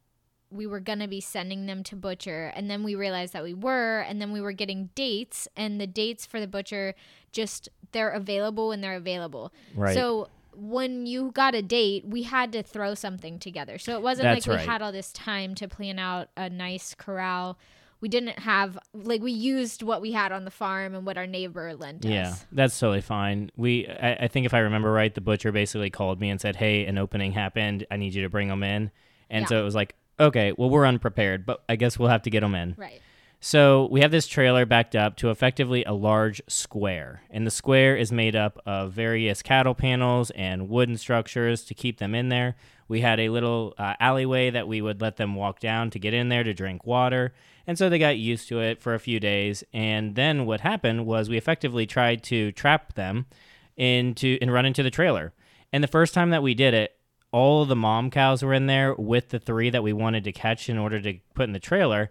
we 0.54 0.68
were 0.68 0.80
going 0.80 1.00
to 1.00 1.08
be 1.08 1.20
sending 1.20 1.66
them 1.66 1.84
to 1.84 1.96
butcher 1.96 2.52
and 2.56 2.70
then 2.70 2.84
we 2.84 2.96
realized 2.96 3.34
that 3.34 3.44
we 3.44 3.54
were 3.54 4.00
and 4.02 4.22
then 4.22 4.32
we 4.32 4.40
were 4.40 4.52
getting 4.52 4.90
dates 4.96 5.48
and 5.58 5.82
the 5.82 5.88
dates 5.88 6.26
for 6.26 6.40
the 6.40 6.48
butcher 6.48 6.94
just 7.32 7.70
they're 7.92 8.10
available 8.10 8.70
when 8.70 8.82
they're 8.82 8.96
available 8.96 9.52
right 9.76 9.96
so 9.96 10.28
when 10.56 11.06
you 11.06 11.32
got 11.32 11.56
a 11.56 11.62
date 11.62 12.06
we 12.06 12.24
had 12.24 12.52
to 12.52 12.62
throw 12.62 12.94
something 12.94 13.40
together 13.40 13.78
so 13.78 13.94
it 13.94 14.02
wasn't 14.02 14.24
That's 14.24 14.48
like 14.48 14.54
we 14.54 14.58
right. 14.58 14.70
had 14.70 14.82
all 14.82 14.92
this 14.92 15.12
time 15.12 15.56
to 15.56 15.68
plan 15.68 15.98
out 15.98 16.30
a 16.38 16.50
nice 16.50 16.94
corral 16.94 17.58
we 18.04 18.10
didn't 18.10 18.40
have 18.40 18.78
like 18.94 19.22
we 19.22 19.32
used 19.32 19.82
what 19.82 20.02
we 20.02 20.12
had 20.12 20.34
on 20.34 20.44
the 20.44 20.52
farm 20.52 20.94
and 20.94 21.06
what 21.06 21.18
our 21.18 21.26
neighbor 21.26 21.74
lent 21.74 22.06
us. 22.06 22.12
Yeah, 22.12 22.30
us. 22.32 22.46
that's 22.52 22.78
totally 22.78 23.00
fine. 23.00 23.50
We, 23.56 23.88
I, 23.88 24.16
I 24.16 24.28
think 24.28 24.46
if 24.46 24.54
I 24.54 24.60
remember 24.60 24.92
right, 24.92 25.16
the 25.16 25.22
butcher 25.22 25.54
basically 25.54 25.90
called 25.90 26.20
me 26.20 26.30
and 26.30 26.42
said, 26.42 26.58
"Hey, 26.58 26.86
an 26.86 26.98
opening 26.98 27.32
happened. 27.32 27.88
I 27.90 27.96
need 27.96 28.14
you 28.14 28.24
to 28.24 28.30
bring 28.30 28.50
them 28.50 28.62
in." 28.62 28.92
And 29.30 29.44
Yeah. 29.44 29.48
so 29.48 29.62
it 29.62 29.64
was 29.64 29.74
like, 29.74 29.96
okay, 30.20 30.54
well, 30.58 30.70
we're 30.70 30.86
unprepared, 30.86 31.46
but 31.46 31.64
I 31.68 31.76
guess 31.76 31.98
we'll 31.98 32.10
have 32.10 32.24
to 32.24 32.30
get 32.30 32.42
them 32.42 32.56
in. 32.56 32.76
Right. 32.78 33.02
So 33.46 33.90
we 33.92 34.00
have 34.00 34.12
this 34.12 34.26
trailer 34.26 34.66
backed 34.66 34.96
up 34.96 35.18
to 35.18 35.30
effectively 35.30 35.84
a 35.84 35.92
large 35.92 36.42
square, 36.48 37.24
and 37.30 37.46
the 37.46 37.52
square 37.52 37.98
is 37.98 38.10
made 38.10 38.38
up 38.38 38.58
of 38.66 38.94
various 38.94 39.42
cattle 39.42 39.76
panels 39.76 40.32
and 40.32 40.70
wooden 40.70 40.98
structures 40.98 41.66
to 41.66 41.74
keep 41.74 41.98
them 41.98 42.16
in 42.16 42.30
there. 42.30 42.56
We 42.88 43.02
had 43.02 43.20
a 43.20 43.28
little 43.28 43.74
uh, 43.78 43.96
alleyway 44.00 44.50
that 44.50 44.70
we 44.70 44.82
would 44.82 45.02
let 45.02 45.18
them 45.18 45.36
walk 45.36 45.60
down 45.60 45.90
to 45.90 46.00
get 46.00 46.14
in 46.14 46.30
there 46.30 46.46
to 46.46 46.54
drink 46.54 46.86
water, 46.86 47.34
and 47.68 47.78
so 47.78 47.90
they 47.90 48.00
got 48.00 48.18
used 48.18 48.48
to 48.48 48.62
it 48.62 48.82
for 48.82 48.94
a 48.94 49.00
few 49.00 49.20
days. 49.20 49.62
And 49.74 50.16
then 50.16 50.46
what 50.46 50.62
happened 50.62 51.06
was 51.06 51.28
we 51.28 51.38
effectively 51.38 51.86
tried 51.86 52.24
to 52.24 52.54
trap 52.54 52.94
them 52.94 53.26
into 53.76 54.38
and 54.42 54.54
run 54.54 54.66
into 54.66 54.84
the 54.84 54.90
trailer. 54.90 55.34
And 55.74 55.84
the 55.84 55.90
first 55.90 56.14
time 56.14 56.30
that 56.30 56.44
we 56.44 56.54
did 56.54 56.74
it, 56.74 56.96
all 57.34 57.64
of 57.64 57.68
the 57.68 57.76
mom 57.76 58.10
cows 58.10 58.44
were 58.44 58.54
in 58.54 58.68
there 58.68 58.94
with 58.94 59.30
the 59.30 59.40
three 59.40 59.70
that 59.72 59.84
we 59.84 59.92
wanted 59.92 60.24
to 60.24 60.32
catch 60.32 60.70
in 60.70 60.78
order 60.78 61.02
to 61.02 61.16
put 61.34 61.44
in 61.44 61.52
the 61.52 61.60
trailer 61.60 62.10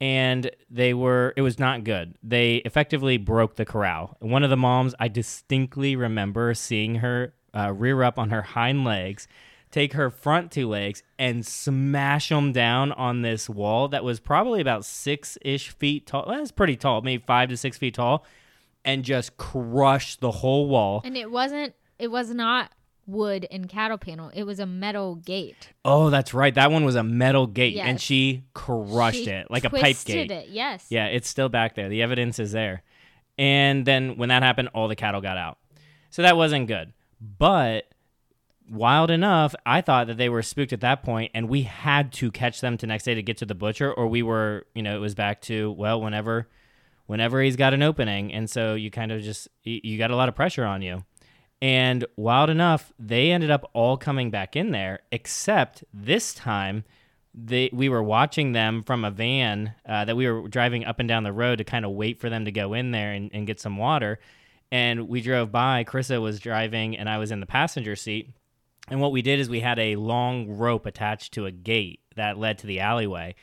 and 0.00 0.50
they 0.68 0.92
were 0.92 1.32
it 1.36 1.42
was 1.42 1.58
not 1.58 1.84
good. 1.84 2.16
They 2.22 2.56
effectively 2.56 3.16
broke 3.16 3.54
the 3.54 3.64
corral. 3.64 4.16
One 4.20 4.42
of 4.42 4.50
the 4.50 4.56
moms 4.56 4.94
i 4.98 5.08
distinctly 5.08 5.96
remember 5.96 6.52
seeing 6.52 6.96
her 6.96 7.32
uh, 7.54 7.72
rear 7.72 8.02
up 8.02 8.18
on 8.18 8.30
her 8.30 8.42
hind 8.42 8.84
legs 8.84 9.28
take 9.70 9.92
her 9.94 10.10
front 10.10 10.52
two 10.52 10.68
legs 10.68 11.02
and 11.18 11.46
smash 11.46 12.28
them 12.28 12.52
down 12.52 12.92
on 12.92 13.22
this 13.22 13.48
wall 13.48 13.88
that 13.88 14.04
was 14.04 14.20
probably 14.20 14.60
about 14.60 14.84
six-ish 14.84 15.70
feet 15.70 16.06
tall. 16.06 16.26
That's 16.28 16.52
pretty 16.52 16.76
tall 16.76 17.02
maybe 17.02 17.22
five 17.26 17.48
to 17.48 17.56
six 17.56 17.78
feet 17.78 17.94
tall 17.94 18.24
and 18.84 19.04
just 19.04 19.36
crush 19.36 20.16
the 20.16 20.30
whole 20.30 20.68
wall. 20.68 21.02
And 21.04 21.16
it 21.16 21.30
wasn't 21.30 21.74
it 21.98 22.08
was 22.08 22.30
not 22.30 22.72
wood 23.06 23.46
and 23.50 23.68
cattle 23.68 23.98
panel. 23.98 24.30
It 24.34 24.44
was 24.44 24.58
a 24.60 24.66
metal 24.66 25.16
gate. 25.16 25.70
oh 25.84 26.10
that's 26.10 26.32
right 26.32 26.54
that 26.54 26.70
one 26.70 26.84
was 26.84 26.96
a 26.96 27.02
metal 27.02 27.46
gate 27.46 27.76
and 27.76 28.00
she 28.00 28.44
crushed 28.54 29.24
She 29.24 29.30
it 29.30 29.50
like 29.50 29.64
a 29.64 29.70
pipe 29.70 29.96
gate 30.04 30.30
It. 30.30 30.48
Yes. 30.48 30.86
Yeah, 30.88 31.06
it's 31.06 31.28
still 31.28 31.48
back 31.48 31.74
there. 31.74 31.88
The 31.88 32.02
evidence 32.02 32.38
is 32.38 32.52
there. 32.52 32.82
And 33.36 33.84
then 33.84 34.16
when 34.16 34.28
that 34.28 34.42
happened, 34.42 34.70
all 34.74 34.88
the 34.88 34.96
cattle 34.96 35.20
got 35.20 35.36
out. 35.36 35.58
So 36.10 36.22
that 36.22 36.36
wasn't 36.36 36.68
good. 36.68 36.92
But 37.20 37.86
wild 38.70 39.10
enough, 39.10 39.54
I 39.66 39.80
thought 39.80 40.06
that 40.06 40.16
they 40.16 40.28
were 40.28 40.42
spooked 40.42 40.72
at 40.72 40.80
that 40.80 41.02
point 41.02 41.32
and 41.34 41.48
we 41.48 41.62
had 41.62 42.12
to 42.14 42.30
catch 42.30 42.60
them 42.60 42.76
to 42.78 42.86
next 42.86 43.04
day 43.04 43.14
to 43.14 43.22
get 43.22 43.36
to 43.38 43.46
the 43.46 43.54
butcher 43.54 43.92
or 43.92 44.06
we 44.06 44.22
were, 44.22 44.66
you 44.74 44.82
know, 44.82 44.96
it 44.96 45.00
was 45.00 45.14
back 45.14 45.40
to, 45.42 45.72
well, 45.72 46.00
whenever 46.00 46.48
whenever 47.06 47.42
he's 47.42 47.56
got 47.56 47.74
an 47.74 47.82
opening. 47.82 48.32
And 48.32 48.48
so 48.48 48.74
you 48.74 48.90
kind 48.90 49.12
of 49.12 49.22
just 49.22 49.48
you 49.62 49.98
got 49.98 50.10
a 50.10 50.16
lot 50.16 50.28
of 50.28 50.34
pressure 50.34 50.64
on 50.64 50.82
you. 50.82 51.04
And 51.64 52.04
wild 52.14 52.50
enough, 52.50 52.92
they 52.98 53.30
ended 53.30 53.50
up 53.50 53.70
all 53.72 53.96
coming 53.96 54.30
back 54.30 54.54
in 54.54 54.70
there, 54.70 54.98
except 55.10 55.82
this 55.94 56.34
time 56.34 56.84
they 57.32 57.70
we 57.72 57.88
were 57.88 58.02
watching 58.02 58.52
them 58.52 58.82
from 58.82 59.02
a 59.02 59.10
van 59.10 59.72
uh, 59.88 60.04
that 60.04 60.14
we 60.14 60.30
were 60.30 60.46
driving 60.46 60.84
up 60.84 61.00
and 61.00 61.08
down 61.08 61.22
the 61.22 61.32
road 61.32 61.56
to 61.56 61.64
kind 61.64 61.86
of 61.86 61.92
wait 61.92 62.20
for 62.20 62.28
them 62.28 62.44
to 62.44 62.52
go 62.52 62.74
in 62.74 62.90
there 62.90 63.12
and, 63.12 63.30
and 63.32 63.46
get 63.46 63.60
some 63.60 63.78
water. 63.78 64.18
And 64.70 65.08
we 65.08 65.22
drove 65.22 65.50
by. 65.50 65.84
Carissa 65.84 66.20
was 66.20 66.38
driving, 66.38 66.98
and 66.98 67.08
I 67.08 67.16
was 67.16 67.30
in 67.30 67.40
the 67.40 67.46
passenger 67.46 67.96
seat. 67.96 68.28
And 68.88 69.00
what 69.00 69.12
we 69.12 69.22
did 69.22 69.40
is 69.40 69.48
we 69.48 69.60
had 69.60 69.78
a 69.78 69.96
long 69.96 70.58
rope 70.58 70.84
attached 70.84 71.32
to 71.32 71.46
a 71.46 71.50
gate 71.50 72.00
that 72.14 72.36
led 72.36 72.58
to 72.58 72.66
the 72.66 72.80
alleyway. 72.80 73.36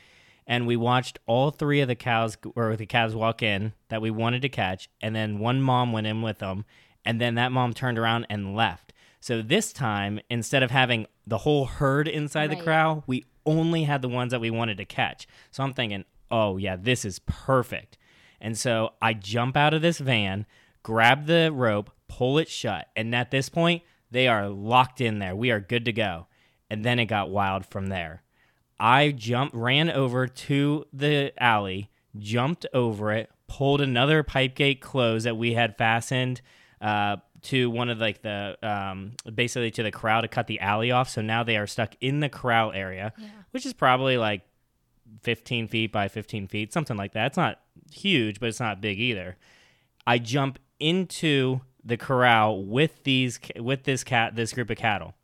And 0.46 0.68
we 0.68 0.76
watched 0.76 1.18
all 1.26 1.50
three 1.50 1.80
of 1.80 1.88
the 1.88 1.96
cows 1.96 2.36
or 2.54 2.76
the 2.76 2.86
calves 2.86 3.16
walk 3.16 3.42
in 3.42 3.72
that 3.88 4.00
we 4.00 4.12
wanted 4.12 4.42
to 4.42 4.48
catch. 4.48 4.88
And 5.00 5.12
then 5.12 5.40
one 5.40 5.60
mom 5.60 5.90
went 5.90 6.06
in 6.06 6.22
with 6.22 6.38
them. 6.38 6.66
And 7.04 7.20
then 7.20 7.34
that 7.34 7.52
mom 7.52 7.72
turned 7.74 7.98
around 7.98 8.26
and 8.30 8.54
left. 8.54 8.92
So 9.20 9.42
this 9.42 9.72
time, 9.72 10.20
instead 10.28 10.62
of 10.62 10.70
having 10.70 11.06
the 11.26 11.38
whole 11.38 11.66
herd 11.66 12.08
inside 12.08 12.50
the 12.50 12.56
Right. 12.56 12.64
corral, 12.64 13.04
we 13.06 13.24
only 13.46 13.84
had 13.84 14.02
the 14.02 14.08
ones 14.08 14.30
that 14.32 14.40
we 14.40 14.50
wanted 14.50 14.76
to 14.78 14.84
catch. 14.84 15.26
So 15.50 15.62
I'm 15.62 15.74
thinking, 15.74 16.04
oh, 16.30 16.56
yeah, 16.56 16.76
this 16.76 17.04
is 17.04 17.20
perfect. 17.20 17.98
And 18.40 18.58
so 18.58 18.94
I 19.00 19.14
jump 19.14 19.56
out 19.56 19.74
of 19.74 19.82
this 19.82 19.98
van, 19.98 20.46
grab 20.82 21.26
the 21.26 21.50
rope, 21.52 21.90
pull 22.08 22.38
it 22.38 22.48
shut. 22.48 22.88
And 22.96 23.14
at 23.14 23.30
this 23.30 23.48
point, 23.48 23.82
they 24.10 24.26
are 24.28 24.48
locked 24.48 25.00
in 25.00 25.18
there. 25.20 25.36
We 25.36 25.50
are 25.50 25.60
good 25.60 25.84
to 25.84 25.92
go. 25.92 26.26
And 26.68 26.84
then 26.84 26.98
it 26.98 27.06
got 27.06 27.30
wild 27.30 27.66
from 27.66 27.86
there. 27.86 28.22
I 28.80 29.12
jumped, 29.12 29.54
ran 29.54 29.90
over 29.90 30.26
to 30.26 30.84
the 30.92 31.32
alley, 31.40 31.90
jumped 32.18 32.66
over 32.74 33.12
it, 33.12 33.30
pulled 33.46 33.80
another 33.80 34.22
pipe 34.22 34.56
gate 34.56 34.80
close 34.80 35.22
that 35.22 35.36
we 35.36 35.54
had 35.54 35.78
fastened 35.78 36.40
uh, 36.82 37.16
to 37.42 37.70
one 37.70 37.88
of 37.88 37.98
like 37.98 38.22
the 38.22 38.58
um, 38.62 39.12
basically 39.32 39.70
to 39.70 39.82
the 39.82 39.92
corral 39.92 40.22
to 40.22 40.28
cut 40.28 40.46
the 40.48 40.60
alley 40.60 40.90
off. 40.90 41.08
So 41.08 41.22
now 41.22 41.42
they 41.42 41.56
are 41.56 41.66
stuck 41.66 41.94
in 42.00 42.20
the 42.20 42.28
corral 42.28 42.72
area, 42.72 43.12
which 43.52 43.64
is 43.64 43.72
probably 43.72 44.16
like 44.16 44.42
15 45.22 45.68
feet 45.68 45.92
by 45.92 46.08
15 46.08 46.48
feet, 46.48 46.72
something 46.72 46.96
like 46.96 47.12
that. 47.12 47.26
It's 47.26 47.36
not 47.36 47.60
huge, 47.90 48.40
but 48.40 48.48
it's 48.48 48.60
not 48.60 48.80
big 48.80 48.98
either. 48.98 49.36
I 50.06 50.18
jump 50.18 50.58
into 50.80 51.60
the 51.84 51.96
corral 51.96 52.64
with 52.64 53.04
these 53.04 53.38
with 53.56 53.84
this 53.84 54.04
cat 54.04 54.34
this 54.34 54.52
group 54.52 54.70
of 54.70 54.76
cattle. 54.76 55.14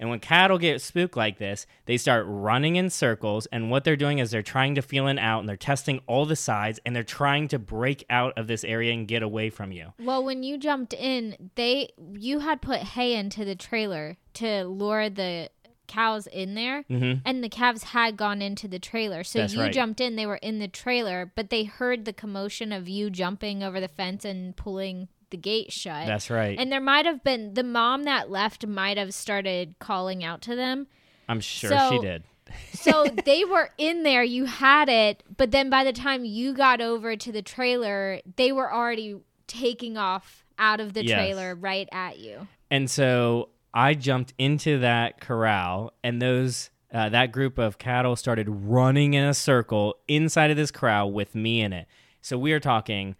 And 0.00 0.10
when 0.10 0.20
cattle 0.20 0.58
get 0.58 0.80
spooked 0.80 1.16
like 1.16 1.38
this, 1.38 1.66
they 1.86 1.96
start 1.96 2.24
running 2.28 2.76
in 2.76 2.88
circles. 2.90 3.46
And 3.46 3.70
what 3.70 3.84
they're 3.84 3.96
doing 3.96 4.18
is 4.18 4.30
they're 4.30 4.42
trying 4.42 4.74
to 4.76 4.82
feel 4.82 5.08
it 5.08 5.18
out 5.18 5.40
and 5.40 5.48
they're 5.48 5.56
testing 5.56 6.00
all 6.06 6.24
the 6.24 6.36
sides 6.36 6.78
and 6.86 6.94
they're 6.94 7.02
trying 7.02 7.48
to 7.48 7.58
break 7.58 8.04
out 8.08 8.32
of 8.38 8.46
this 8.46 8.62
area 8.64 8.92
and 8.92 9.08
get 9.08 9.22
away 9.22 9.50
from 9.50 9.72
you. 9.72 9.92
Well, 9.98 10.22
when 10.24 10.42
you 10.42 10.56
jumped 10.58 10.92
in, 10.94 11.50
they 11.56 11.90
you 12.12 12.38
had 12.40 12.62
put 12.62 12.80
hay 12.80 13.14
into 13.16 13.44
the 13.44 13.56
trailer 13.56 14.16
to 14.34 14.64
lure 14.64 15.10
the 15.10 15.50
cows 15.88 16.26
in 16.26 16.54
there, 16.54 16.84
Mhm. 16.90 17.22
and 17.24 17.42
the 17.42 17.48
calves 17.48 17.82
had 17.82 18.16
gone 18.18 18.42
into 18.42 18.68
the 18.68 18.78
trailer. 18.78 19.24
So 19.24 19.38
That's 19.38 19.54
you 19.54 19.62
right. 19.62 19.72
jumped 19.72 20.02
in; 20.02 20.16
they 20.16 20.26
were 20.26 20.36
in 20.36 20.58
the 20.58 20.68
trailer, 20.68 21.32
but 21.34 21.48
they 21.48 21.64
heard 21.64 22.04
the 22.04 22.12
commotion 22.12 22.72
of 22.72 22.88
you 22.90 23.08
jumping 23.08 23.62
over 23.62 23.80
the 23.80 23.88
fence 23.88 24.22
and 24.24 24.54
pulling 24.54 25.08
the 25.30 25.36
gate 25.36 25.72
shut. 25.72 26.06
That's 26.06 26.30
right. 26.30 26.58
And 26.58 26.70
there 26.72 26.80
might 26.80 27.06
have 27.06 27.22
been 27.22 27.54
the 27.54 27.62
mom 27.64 28.04
that 28.04 28.30
left 28.30 28.66
might 28.66 28.96
have 28.96 29.12
started 29.14 29.74
calling 29.78 30.24
out 30.24 30.42
to 30.42 30.54
them. 30.56 30.86
I'm 31.28 31.40
sure 31.40 31.70
So- 31.70 31.90
she 31.90 31.98
did. 31.98 32.24
So 32.72 33.04
they 33.26 33.44
were 33.44 33.70
in 33.76 34.04
there, 34.04 34.22
you 34.22 34.46
had 34.46 34.88
it, 34.88 35.22
but 35.36 35.50
then 35.50 35.68
by 35.68 35.84
the 35.84 35.92
time 35.92 36.24
you 36.24 36.54
got 36.54 36.80
over 36.80 37.14
to 37.14 37.30
the 37.32 37.42
trailer, 37.42 38.20
they 38.36 38.52
were 38.52 38.72
already 38.72 39.16
taking 39.46 39.98
off 39.98 40.46
out 40.58 40.80
of 40.80 40.94
the 40.94 41.04
Yes. 41.04 41.14
trailer 41.18 41.54
right 41.54 41.88
at 41.92 42.18
you. 42.18 42.48
And 42.70 42.90
so 42.90 43.50
I 43.74 43.92
jumped 43.94 44.32
into 44.38 44.78
that 44.78 45.20
corral, 45.20 45.92
and 46.02 46.22
those 46.22 46.70
uh, 46.90 47.10
that 47.10 47.32
group 47.32 47.58
of 47.58 47.76
cattle 47.76 48.16
started 48.16 48.48
running 48.48 49.12
in 49.12 49.22
a 49.24 49.34
circle 49.34 49.96
inside 50.08 50.50
of 50.50 50.56
this 50.56 50.70
corral 50.70 51.12
with 51.12 51.34
me 51.34 51.60
in 51.60 51.74
it. 51.74 51.86
So 52.22 52.38
we 52.38 52.52
are 52.52 52.60
talking 52.60 53.14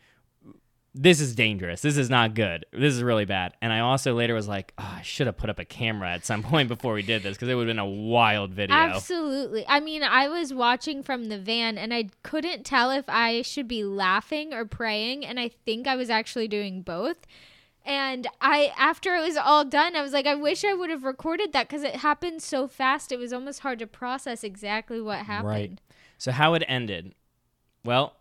this 0.94 1.20
is 1.20 1.35
dangerous. 1.35 1.83
This 1.83 1.96
is 1.96 2.09
not 2.11 2.35
good. 2.35 2.66
This 2.72 2.94
is 2.94 3.03
really 3.03 3.24
bad. 3.24 3.55
And 3.61 3.72
I 3.72 3.81
also 3.81 4.14
later 4.14 4.35
was 4.35 4.48
like, 4.48 4.72
oh, 4.79 4.94
I 4.98 5.03
should 5.03 5.27
have 5.27 5.37
put 5.37 5.51
up 5.51 5.59
a 5.59 5.64
camera 5.64 6.11
at 6.11 6.24
some 6.24 6.42
point 6.44 6.68
before 6.68 6.94
we 6.94 7.03
did 7.03 7.22
this 7.22 7.37
because 7.37 7.48
it 7.48 7.55
would 7.55 7.68
have 7.68 7.77
been 7.77 7.79
a 7.79 7.87
wild 7.87 8.53
video. 8.53 8.74
Absolutely. 8.74 9.64
I 9.68 9.81
mean, 9.81 10.03
I 10.03 10.29
was 10.29 10.53
watching 10.53 11.03
from 11.03 11.29
the 11.29 11.38
van 11.38 11.79
and 11.79 11.92
I 11.92 12.09
couldn't 12.22 12.64
tell 12.64 12.90
if 12.90 13.05
I 13.09 13.42
should 13.42 13.68
be 13.68 13.85
laughing 13.85 14.55
or 14.55 14.64
praying. 14.64 15.24
And 15.24 15.38
I 15.38 15.48
think 15.48 15.87
I 15.87 15.94
was 15.94 16.11
actually 16.11 16.48
doing 16.48 16.83
both. 16.83 17.18
And 17.85 18.27
I, 18.40 18.72
after 18.77 19.14
it 19.14 19.20
was 19.20 19.37
all 19.37 19.64
done, 19.64 19.96
I 19.96 20.03
was 20.03 20.12
like, 20.12 20.27
I 20.27 20.35
wish 20.35 20.64
I 20.64 20.74
would 20.74 20.90
have 20.90 21.05
recorded 21.05 21.53
that 21.53 21.68
because 21.68 21.83
it 21.83 21.96
happened 21.96 22.42
so 22.42 22.66
fast. 22.66 23.12
It 23.12 23.18
was 23.18 23.33
almost 23.33 23.61
hard 23.61 23.79
to 23.79 23.87
process 23.87 24.44
exactly 24.44 25.01
what 25.01 25.20
happened. 25.20 25.48
Right. 25.48 25.81
So 26.18 26.33
how 26.33 26.55
it 26.55 26.64
ended? 26.68 27.14
Well, 27.85 28.17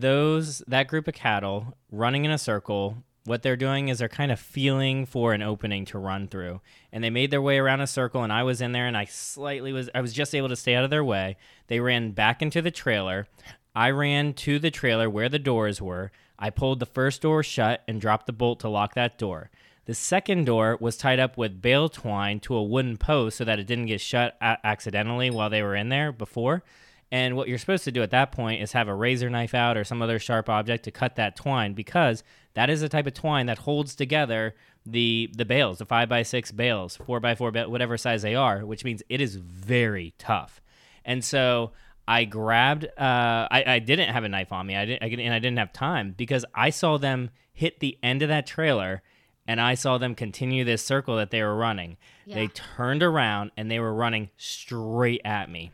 those 0.00 0.62
that 0.66 0.88
group 0.88 1.08
of 1.08 1.14
cattle 1.14 1.74
running 1.90 2.24
in 2.24 2.30
a 2.30 2.38
circle 2.38 2.98
what 3.26 3.42
they're 3.42 3.56
doing 3.56 3.88
is 3.88 3.98
they're 3.98 4.08
kind 4.08 4.30
of 4.30 4.38
feeling 4.38 5.04
for 5.04 5.32
an 5.32 5.42
opening 5.42 5.84
to 5.86 5.98
run 5.98 6.28
through. 6.28 6.60
And 6.92 7.02
they 7.02 7.10
made 7.10 7.32
their 7.32 7.42
way 7.42 7.58
around 7.58 7.80
a 7.80 7.86
circle 7.86 8.22
and 8.22 8.32
i 8.32 8.42
was 8.42 8.60
in 8.60 8.72
there 8.72 8.86
and 8.86 8.96
i 8.96 9.04
slightly 9.04 9.72
was 9.72 9.90
i 9.94 10.00
was 10.00 10.12
just 10.12 10.34
able 10.34 10.48
to 10.48 10.56
stay 10.56 10.74
out 10.74 10.84
of 10.84 10.90
their 10.90 11.04
way. 11.04 11.36
They 11.66 11.80
ran 11.80 12.12
back 12.12 12.40
into 12.40 12.62
the 12.62 12.70
trailer. 12.70 13.26
I 13.74 13.90
ran 13.90 14.32
to 14.34 14.58
the 14.58 14.70
trailer 14.70 15.10
where 15.10 15.28
the 15.28 15.38
doors 15.38 15.82
were. 15.82 16.12
I 16.38 16.50
pulled 16.50 16.78
the 16.78 16.86
first 16.86 17.22
door 17.22 17.42
shut 17.42 17.82
and 17.88 18.00
dropped 18.00 18.26
the 18.26 18.32
bolt 18.32 18.60
to 18.60 18.68
lock 18.68 18.94
that 18.94 19.18
door. 19.18 19.50
The 19.86 19.94
second 19.94 20.46
door 20.46 20.76
was 20.80 20.96
tied 20.96 21.20
up 21.20 21.36
with 21.36 21.62
bale 21.62 21.88
twine 21.88 22.40
to 22.40 22.54
a 22.54 22.62
wooden 22.62 22.96
post 22.96 23.38
so 23.38 23.44
that 23.44 23.58
it 23.58 23.66
didn't 23.66 23.86
get 23.86 24.00
shut 24.00 24.36
accidentally 24.40 25.30
while 25.30 25.50
they 25.50 25.62
were 25.62 25.76
in 25.76 25.88
there 25.88 26.12
before 26.12 26.62
and 27.12 27.36
what 27.36 27.48
you're 27.48 27.58
supposed 27.58 27.84
to 27.84 27.92
do 27.92 28.02
at 28.02 28.10
that 28.10 28.32
point 28.32 28.62
is 28.62 28.72
have 28.72 28.88
a 28.88 28.94
razor 28.94 29.30
knife 29.30 29.54
out 29.54 29.76
or 29.76 29.84
some 29.84 30.02
other 30.02 30.18
sharp 30.18 30.48
object 30.48 30.84
to 30.84 30.90
cut 30.90 31.16
that 31.16 31.36
twine 31.36 31.72
because 31.72 32.24
that 32.54 32.68
is 32.68 32.80
the 32.80 32.88
type 32.88 33.06
of 33.06 33.14
twine 33.14 33.46
that 33.46 33.58
holds 33.58 33.94
together 33.94 34.54
the 34.84 35.30
the 35.36 35.44
bales, 35.44 35.78
the 35.78 35.84
five 35.84 36.08
by 36.08 36.22
six 36.22 36.52
bales, 36.52 36.96
four 36.96 37.20
by 37.20 37.34
four, 37.34 37.50
whatever 37.50 37.96
size 37.96 38.22
they 38.22 38.34
are, 38.34 38.64
which 38.64 38.84
means 38.84 39.02
it 39.08 39.20
is 39.20 39.36
very 39.36 40.14
tough. 40.18 40.60
And 41.04 41.24
so 41.24 41.72
I 42.08 42.24
grabbed. 42.24 42.84
Uh, 42.84 43.48
I, 43.50 43.64
I 43.66 43.78
didn't 43.80 44.10
have 44.10 44.24
a 44.24 44.28
knife 44.28 44.52
on 44.52 44.66
me. 44.66 44.76
I 44.76 44.84
didn't, 44.84 45.02
I, 45.02 45.22
and 45.22 45.34
I 45.34 45.38
didn't 45.38 45.58
have 45.58 45.72
time 45.72 46.14
because 46.16 46.44
I 46.54 46.70
saw 46.70 46.98
them 46.98 47.30
hit 47.52 47.80
the 47.80 47.98
end 48.02 48.22
of 48.22 48.28
that 48.28 48.46
trailer, 48.46 49.02
and 49.46 49.60
I 49.60 49.74
saw 49.74 49.98
them 49.98 50.14
continue 50.14 50.64
this 50.64 50.84
circle 50.84 51.16
that 51.16 51.30
they 51.30 51.42
were 51.42 51.56
running. 51.56 51.96
Yeah. 52.24 52.36
They 52.36 52.48
turned 52.48 53.02
around 53.02 53.50
and 53.56 53.70
they 53.70 53.80
were 53.80 53.94
running 53.94 54.30
straight 54.36 55.20
at 55.24 55.50
me. 55.50 55.72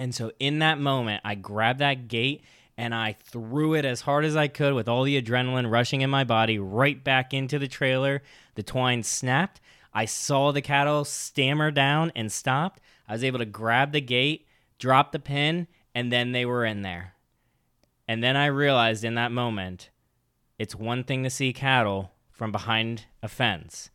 And 0.00 0.14
so 0.14 0.32
in 0.40 0.60
that 0.60 0.80
moment, 0.80 1.20
I 1.26 1.34
grabbed 1.34 1.80
that 1.80 2.08
gate 2.08 2.42
and 2.78 2.94
I 2.94 3.12
threw 3.12 3.74
it 3.74 3.84
as 3.84 4.00
hard 4.00 4.24
as 4.24 4.34
I 4.34 4.48
could 4.48 4.72
with 4.72 4.88
all 4.88 5.02
the 5.02 5.20
adrenaline 5.20 5.70
rushing 5.70 6.00
in 6.00 6.08
my 6.08 6.24
body 6.24 6.58
right 6.58 7.04
back 7.04 7.34
into 7.34 7.58
the 7.58 7.68
trailer. 7.68 8.22
The 8.54 8.62
twine 8.62 9.02
snapped. 9.02 9.60
I 9.92 10.06
saw 10.06 10.52
the 10.52 10.62
cattle 10.62 11.04
stammer 11.04 11.70
down 11.70 12.12
and 12.16 12.32
stopped. 12.32 12.80
I 13.06 13.12
was 13.12 13.22
able 13.22 13.40
to 13.40 13.44
grab 13.44 13.92
the 13.92 14.00
gate, 14.00 14.46
drop 14.78 15.12
the 15.12 15.18
pin, 15.18 15.66
and 15.94 16.10
then 16.10 16.32
they 16.32 16.46
were 16.46 16.64
in 16.64 16.80
there. 16.80 17.12
And 18.08 18.24
then 18.24 18.38
I 18.38 18.46
realized 18.46 19.04
in 19.04 19.16
that 19.16 19.32
moment, 19.32 19.90
it's 20.58 20.74
one 20.74 21.04
thing 21.04 21.24
to 21.24 21.30
see 21.30 21.52
cattle 21.52 22.12
from 22.30 22.50
behind 22.50 23.04
a 23.22 23.28
fence. 23.28 23.90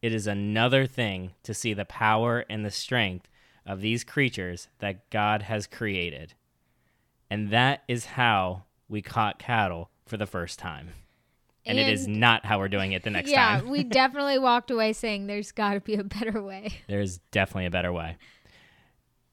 It 0.00 0.14
is 0.14 0.26
another 0.26 0.86
thing 0.86 1.32
to 1.42 1.52
see 1.52 1.74
the 1.74 1.84
power 1.84 2.46
and 2.48 2.64
the 2.64 2.70
strength 2.70 3.28
of 3.66 3.80
these 3.80 4.04
creatures 4.04 4.68
that 4.78 5.08
God 5.10 5.42
has 5.42 5.66
created. 5.66 6.34
And 7.30 7.50
that 7.50 7.82
is 7.86 8.04
how 8.04 8.64
we 8.88 9.02
caught 9.02 9.38
cattle 9.38 9.90
for 10.06 10.16
the 10.16 10.26
first 10.26 10.58
time. 10.58 10.90
And, 11.64 11.78
and 11.78 11.88
it 11.88 11.92
is 11.92 12.08
not 12.08 12.44
how 12.44 12.58
we're 12.58 12.68
doing 12.68 12.92
it 12.92 13.04
the 13.04 13.10
next 13.10 13.30
yeah, 13.30 13.56
time. 13.58 13.66
Yeah, 13.66 13.70
we 13.70 13.84
definitely 13.84 14.38
walked 14.38 14.70
away 14.70 14.92
saying 14.92 15.26
there's 15.26 15.52
got 15.52 15.74
to 15.74 15.80
be 15.80 15.94
a 15.94 16.04
better 16.04 16.42
way. 16.42 16.72
There's 16.88 17.18
definitely 17.30 17.66
a 17.66 17.70
better 17.70 17.92
way. 17.92 18.16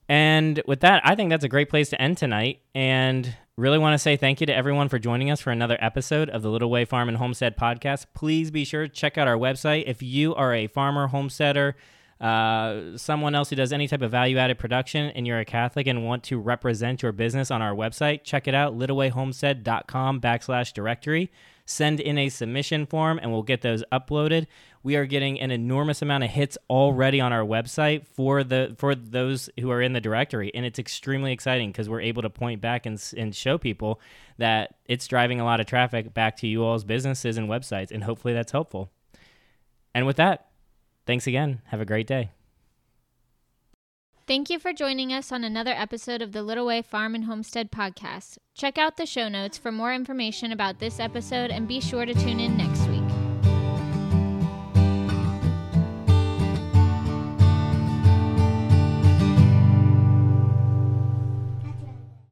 And 0.10 0.62
with 0.66 0.82
that, 0.82 1.02
I 1.06 1.16
think 1.16 1.30
that's 1.30 1.44
a 1.44 1.50
great 1.50 1.70
place 1.70 1.90
to 1.90 2.02
end 2.02 2.18
tonight. 2.18 2.62
And 2.74 3.36
really 3.58 3.78
want 3.78 3.94
to 3.94 3.98
say 3.98 4.16
thank 4.16 4.40
you 4.40 4.48
to 4.48 4.56
everyone 4.56 4.88
for 4.88 5.00
joining 5.00 5.32
us 5.32 5.42
for 5.42 5.52
another 5.52 5.78
episode 5.82 6.30
of 6.30 6.44
the 6.44 6.50
Little 6.50 6.70
Way 6.70 6.86
Farm 6.86 7.10
and 7.10 7.18
Homestead 7.18 7.58
podcast. 7.58 8.06
Please 8.14 8.52
be 8.52 8.64
sure 8.64 8.88
to 8.88 8.94
check 8.94 9.18
out 9.18 9.28
our 9.28 9.36
website. 9.36 9.86
If 9.88 10.04
you 10.04 10.36
are 10.36 10.54
a 10.54 10.68
farmer, 10.68 11.08
homesteader, 11.08 11.76
uh, 12.20 12.98
someone 12.98 13.36
else 13.36 13.50
who 13.50 13.56
does 13.56 13.72
any 13.72 13.88
type 13.88 14.02
of 14.02 14.12
value 14.12 14.38
added 14.38 14.58
production 14.58 15.12
and 15.12 15.28
you're 15.28 15.40
a 15.40 15.46
Catholic 15.46 15.88
and 15.88 16.06
want 16.06 16.24
to 16.24 16.40
represent 16.40 17.04
your 17.04 17.12
business 17.12 17.52
on 17.52 17.62
our 17.62 17.74
website, 17.74 18.24
check 18.24 18.48
it 18.48 18.56
out, 18.56 18.78
littlewayhomestead.com 18.78 20.20
backslash 20.20 20.74
directory. 20.74 21.32
Send 21.66 22.00
in 22.00 22.18
a 22.18 22.30
submission 22.30 22.86
form 22.86 23.20
and 23.22 23.32
we'll 23.32 23.44
get 23.44 23.62
those 23.62 23.84
uploaded. 23.92 24.48
We 24.84 24.96
are 24.96 25.06
getting 25.06 25.40
an 25.42 25.52
enormous 25.52 26.02
amount 26.02 26.24
of 26.24 26.30
hits 26.30 26.58
already 26.70 27.20
on 27.20 27.34
our 27.34 27.44
website 27.44 28.08
for 28.08 28.42
the 28.42 28.74
for 28.78 28.96
those 28.96 29.50
who 29.60 29.70
are 29.70 29.82
in 29.82 29.92
the 29.92 30.00
directory, 30.00 30.50
and 30.56 30.66
it's 30.66 30.80
extremely 30.80 31.34
exciting 31.34 31.74
because 31.74 31.90
we're 31.90 32.00
able 32.00 32.22
to 32.22 32.30
point 32.30 32.62
back 32.62 32.86
and, 32.86 33.04
and 33.18 33.36
show 33.36 33.58
people 33.58 34.00
that 34.38 34.76
it's 34.86 35.06
driving 35.08 35.42
a 35.42 35.44
lot 35.44 35.60
of 35.60 35.66
traffic 35.66 36.14
back 36.14 36.38
to 36.38 36.48
you 36.48 36.64
all's 36.64 36.86
businesses 36.86 37.38
and 37.38 37.50
websites, 37.50 37.92
and 37.92 38.06
hopefully 38.06 38.34
that's 38.34 38.54
helpful. 38.54 38.90
And 39.94 40.06
with 40.06 40.16
that, 40.16 40.47
Thanks 41.08 41.26
again. 41.26 41.62
Have 41.68 41.82
a 41.82 41.86
great 41.86 42.06
day. 42.06 42.32
Thank 44.28 44.50
you 44.50 44.60
for 44.60 44.74
joining 44.74 45.14
us 45.14 45.32
on 45.32 45.46
another 45.46 45.72
episode 45.72 46.22
of 46.22 46.34
the 46.34 46.44
Little 46.44 46.66
Way 46.66 46.82
Farm 46.82 47.16
and 47.16 47.24
Homestead 47.24 47.72
podcast. 47.72 48.38
Check 48.54 48.78
out 48.78 48.98
the 48.98 49.06
show 49.06 49.30
notes 49.30 49.58
for 49.58 49.72
more 49.72 49.94
information 49.94 50.52
about 50.52 50.80
this 50.80 51.00
episode 51.00 51.50
and 51.50 51.66
be 51.66 51.80
sure 51.80 52.06
to 52.06 52.14
tune 52.14 52.42
in 52.42 52.58
next 52.58 52.77